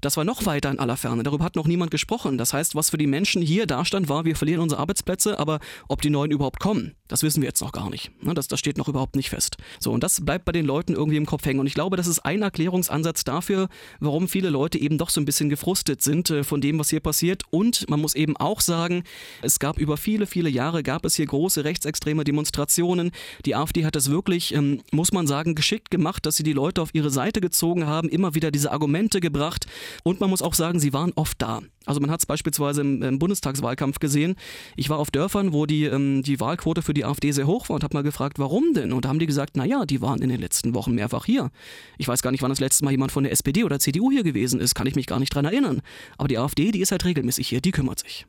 [0.00, 1.22] das war noch weiter in aller Ferne.
[1.22, 2.38] Darüber hat noch niemand gesprochen.
[2.38, 5.60] Das heißt, was für die Menschen hier da stand, war, wir verlieren unsere Arbeitsplätze, aber
[5.88, 8.10] ob die neuen überhaupt kommen, das wissen wir jetzt noch gar nicht.
[8.22, 9.56] Ne, das, das steht noch überhaupt nicht fest.
[9.78, 11.60] So, und das bleibt bei den Leuten irgendwie im Kopf hängen.
[11.60, 15.24] Und ich glaube, das ist ein Erklärungsansatz dafür, warum viele Leute eben doch so ein
[15.24, 17.42] bisschen gefrustet sind äh, von dem, was hier passiert.
[17.50, 19.02] Und man muss eben auch sagen,
[19.42, 23.10] es gab über viele, viele Jahre, gab es hier große rechtsextreme Demonstrationen.
[23.44, 26.80] Die AfD hat es wirklich, ähm, muss man sagen, geschickt gemacht, dass sie die Leute
[26.80, 29.66] auf ihre Seite gezogen haben, immer wieder diese Argumente gebracht.
[30.02, 31.60] Und man muss auch sagen, sie waren oft da.
[31.86, 34.36] Also man hat es beispielsweise im, im, Bundestagswahlkampf gesehen.
[34.76, 37.74] Ich war auf Dörfern, wo die, ähm, die Wahlquote für die AfD sehr hoch war
[37.74, 38.92] und habe mal gefragt, warum denn?
[38.92, 41.50] Und da haben die gesagt, naja, die waren in den letzten Wochen mehrfach hier.
[41.98, 44.22] Ich weiß gar nicht, wann das letzte Mal jemand von der SPD oder CDU hier
[44.22, 45.80] gewesen ist, kann ich mich gar nicht dran erinnern.
[46.18, 48.26] Aber die AfD, die ist halt regelmäßig hier, die kümmert sich.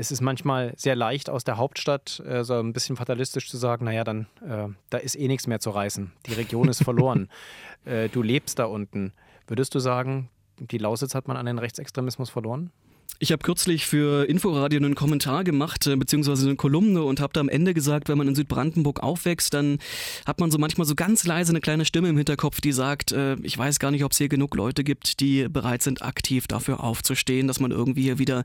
[0.00, 3.84] Es ist manchmal sehr leicht aus der Hauptstadt äh, so ein bisschen fatalistisch zu sagen,
[3.84, 6.10] naja, dann äh, da ist eh nichts mehr zu reißen.
[6.24, 7.28] Die Region ist verloren.
[7.84, 9.12] äh, du lebst da unten.
[9.46, 10.30] Würdest du sagen,
[10.60, 12.70] die Lausitz hat man an den Rechtsextremismus verloren?
[13.18, 17.40] Ich habe kürzlich für Inforadio einen Kommentar gemacht, äh, beziehungsweise eine Kolumne und habe da
[17.40, 19.78] am Ende gesagt, wenn man in Südbrandenburg aufwächst, dann
[20.24, 23.34] hat man so manchmal so ganz leise eine kleine Stimme im Hinterkopf, die sagt, äh,
[23.42, 26.82] ich weiß gar nicht, ob es hier genug Leute gibt, die bereit sind, aktiv dafür
[26.82, 28.42] aufzustehen, dass man irgendwie hier wieder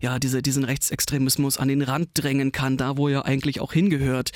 [0.00, 4.32] ja, diese, diesen Rechtsextremismus an den Rand drängen kann, da wo er eigentlich auch hingehört.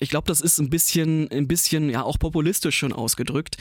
[0.00, 3.58] Ich glaube, das ist ein bisschen, ein bisschen ja auch populistisch schon ausgedrückt.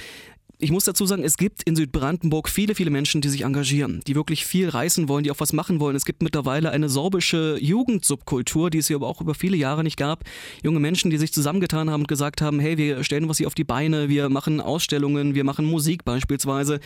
[0.64, 4.16] Ich muss dazu sagen, es gibt in Südbrandenburg viele, viele Menschen, die sich engagieren, die
[4.16, 5.93] wirklich viel reißen wollen, die auch was machen wollen.
[5.93, 9.97] Es gibt mittlerweile eine sorbische Jugendsubkultur, die es hier aber auch über viele Jahre nicht
[9.97, 10.24] gab.
[10.64, 13.55] Junge Menschen, die sich zusammengetan haben und gesagt haben, hey, wir stellen was hier auf
[13.55, 16.80] die Beine, wir machen Ausstellungen, wir machen Musik beispielsweise.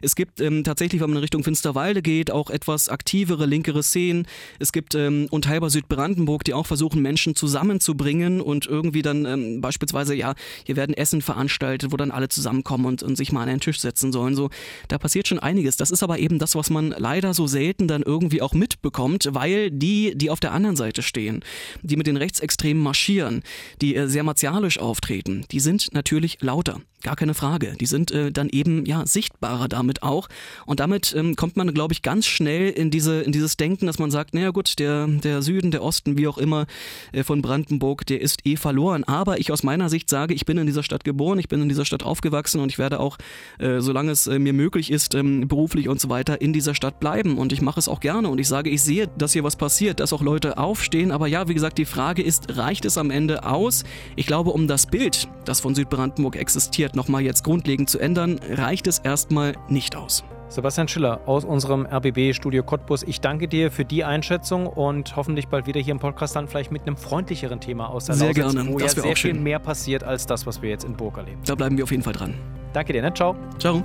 [0.00, 4.28] Es gibt ähm, tatsächlich, wenn man in Richtung Finsterwalde geht, auch etwas aktivere, linkere Szenen.
[4.60, 10.14] Es gibt ähm, Unteilbar Südbrandenburg, die auch versuchen, Menschen zusammenzubringen und irgendwie dann ähm, beispielsweise,
[10.14, 13.48] ja, hier werden Essen veranstaltet, wo dann alle zusammenkommen und, und sich sich mal an
[13.48, 14.34] einen Tisch setzen sollen.
[14.34, 14.50] So,
[14.88, 15.76] da passiert schon einiges.
[15.76, 19.70] Das ist aber eben das, was man leider so selten dann irgendwie auch mitbekommt, weil
[19.70, 21.42] die, die auf der anderen Seite stehen,
[21.82, 23.42] die mit den Rechtsextremen marschieren,
[23.80, 26.80] die äh, sehr martialisch auftreten, die sind natürlich lauter.
[27.04, 27.76] Gar keine Frage.
[27.78, 30.30] Die sind äh, dann eben ja sichtbarer damit auch.
[30.64, 33.98] Und damit ähm, kommt man, glaube ich, ganz schnell in diese in dieses Denken, dass
[33.98, 36.64] man sagt, naja gut, der der Süden, der Osten, wie auch immer
[37.12, 39.04] äh, von Brandenburg, der ist eh verloren.
[39.04, 41.68] Aber ich aus meiner Sicht sage, ich bin in dieser Stadt geboren, ich bin in
[41.68, 43.13] dieser Stadt aufgewachsen und ich werde auch,
[43.58, 47.00] äh, solange es äh, mir möglich ist, ähm, beruflich und so weiter, in dieser Stadt
[47.00, 47.38] bleiben.
[47.38, 48.28] Und ich mache es auch gerne.
[48.28, 51.10] Und ich sage, ich sehe, dass hier was passiert, dass auch Leute aufstehen.
[51.10, 53.84] Aber ja, wie gesagt, die Frage ist, reicht es am Ende aus?
[54.16, 58.86] Ich glaube, um das Bild, das von Südbrandenburg existiert, nochmal jetzt grundlegend zu ändern, reicht
[58.86, 60.24] es erstmal nicht aus.
[60.48, 65.66] Sebastian Schiller aus unserem RBB-Studio Cottbus, ich danke dir für die Einschätzung und hoffentlich bald
[65.66, 68.68] wieder hier im Podcast dann vielleicht mit einem freundlicheren Thema aus der Sehr Lausitz, gerne.
[68.70, 69.42] wo Das ja sehr auch viel schön.
[69.42, 71.40] mehr passiert als das, was wir jetzt in Burg erleben.
[71.44, 72.34] Da bleiben wir auf jeden Fall dran.
[72.74, 73.14] Danke dir, ne?
[73.14, 73.36] Ciao.
[73.58, 73.82] Ciao.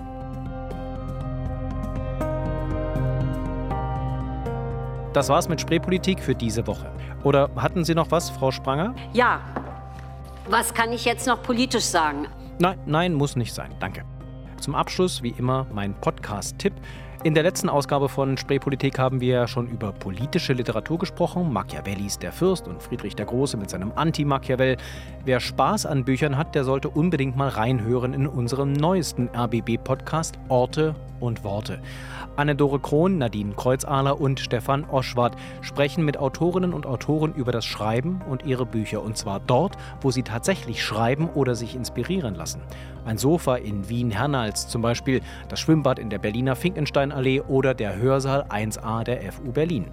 [5.13, 6.91] Das war's mit Spreepolitik für diese Woche.
[7.23, 8.95] Oder hatten Sie noch was, Frau Spranger?
[9.13, 9.41] Ja,
[10.49, 12.27] was kann ich jetzt noch politisch sagen?
[12.59, 13.71] Nein, nein, muss nicht sein.
[13.79, 14.03] Danke.
[14.59, 16.73] Zum Abschluss, wie immer, mein Podcast-Tipp.
[17.21, 21.51] In der letzten Ausgabe von Spreepolitik haben wir schon über politische Literatur gesprochen.
[21.51, 24.77] Machiavellis Der Fürst und Friedrich der Große mit seinem Anti-Machiavell.
[25.25, 30.95] Wer Spaß an Büchern hat, der sollte unbedingt mal reinhören in unseren neuesten RBB-Podcast Orte
[31.19, 31.81] und Worte.
[32.39, 38.21] Anne-Dore Krohn, Nadine Kreuzahler und Stefan Oschwart sprechen mit Autorinnen und Autoren über das Schreiben
[38.29, 39.03] und ihre Bücher.
[39.03, 42.61] Und zwar dort, wo sie tatsächlich schreiben oder sich inspirieren lassen.
[43.03, 45.19] Ein Sofa in Wien-Hernals zum Beispiel,
[45.49, 49.87] das Schwimmbad in der Berliner Finkensteinallee oder der Hörsaal 1a der FU Berlin.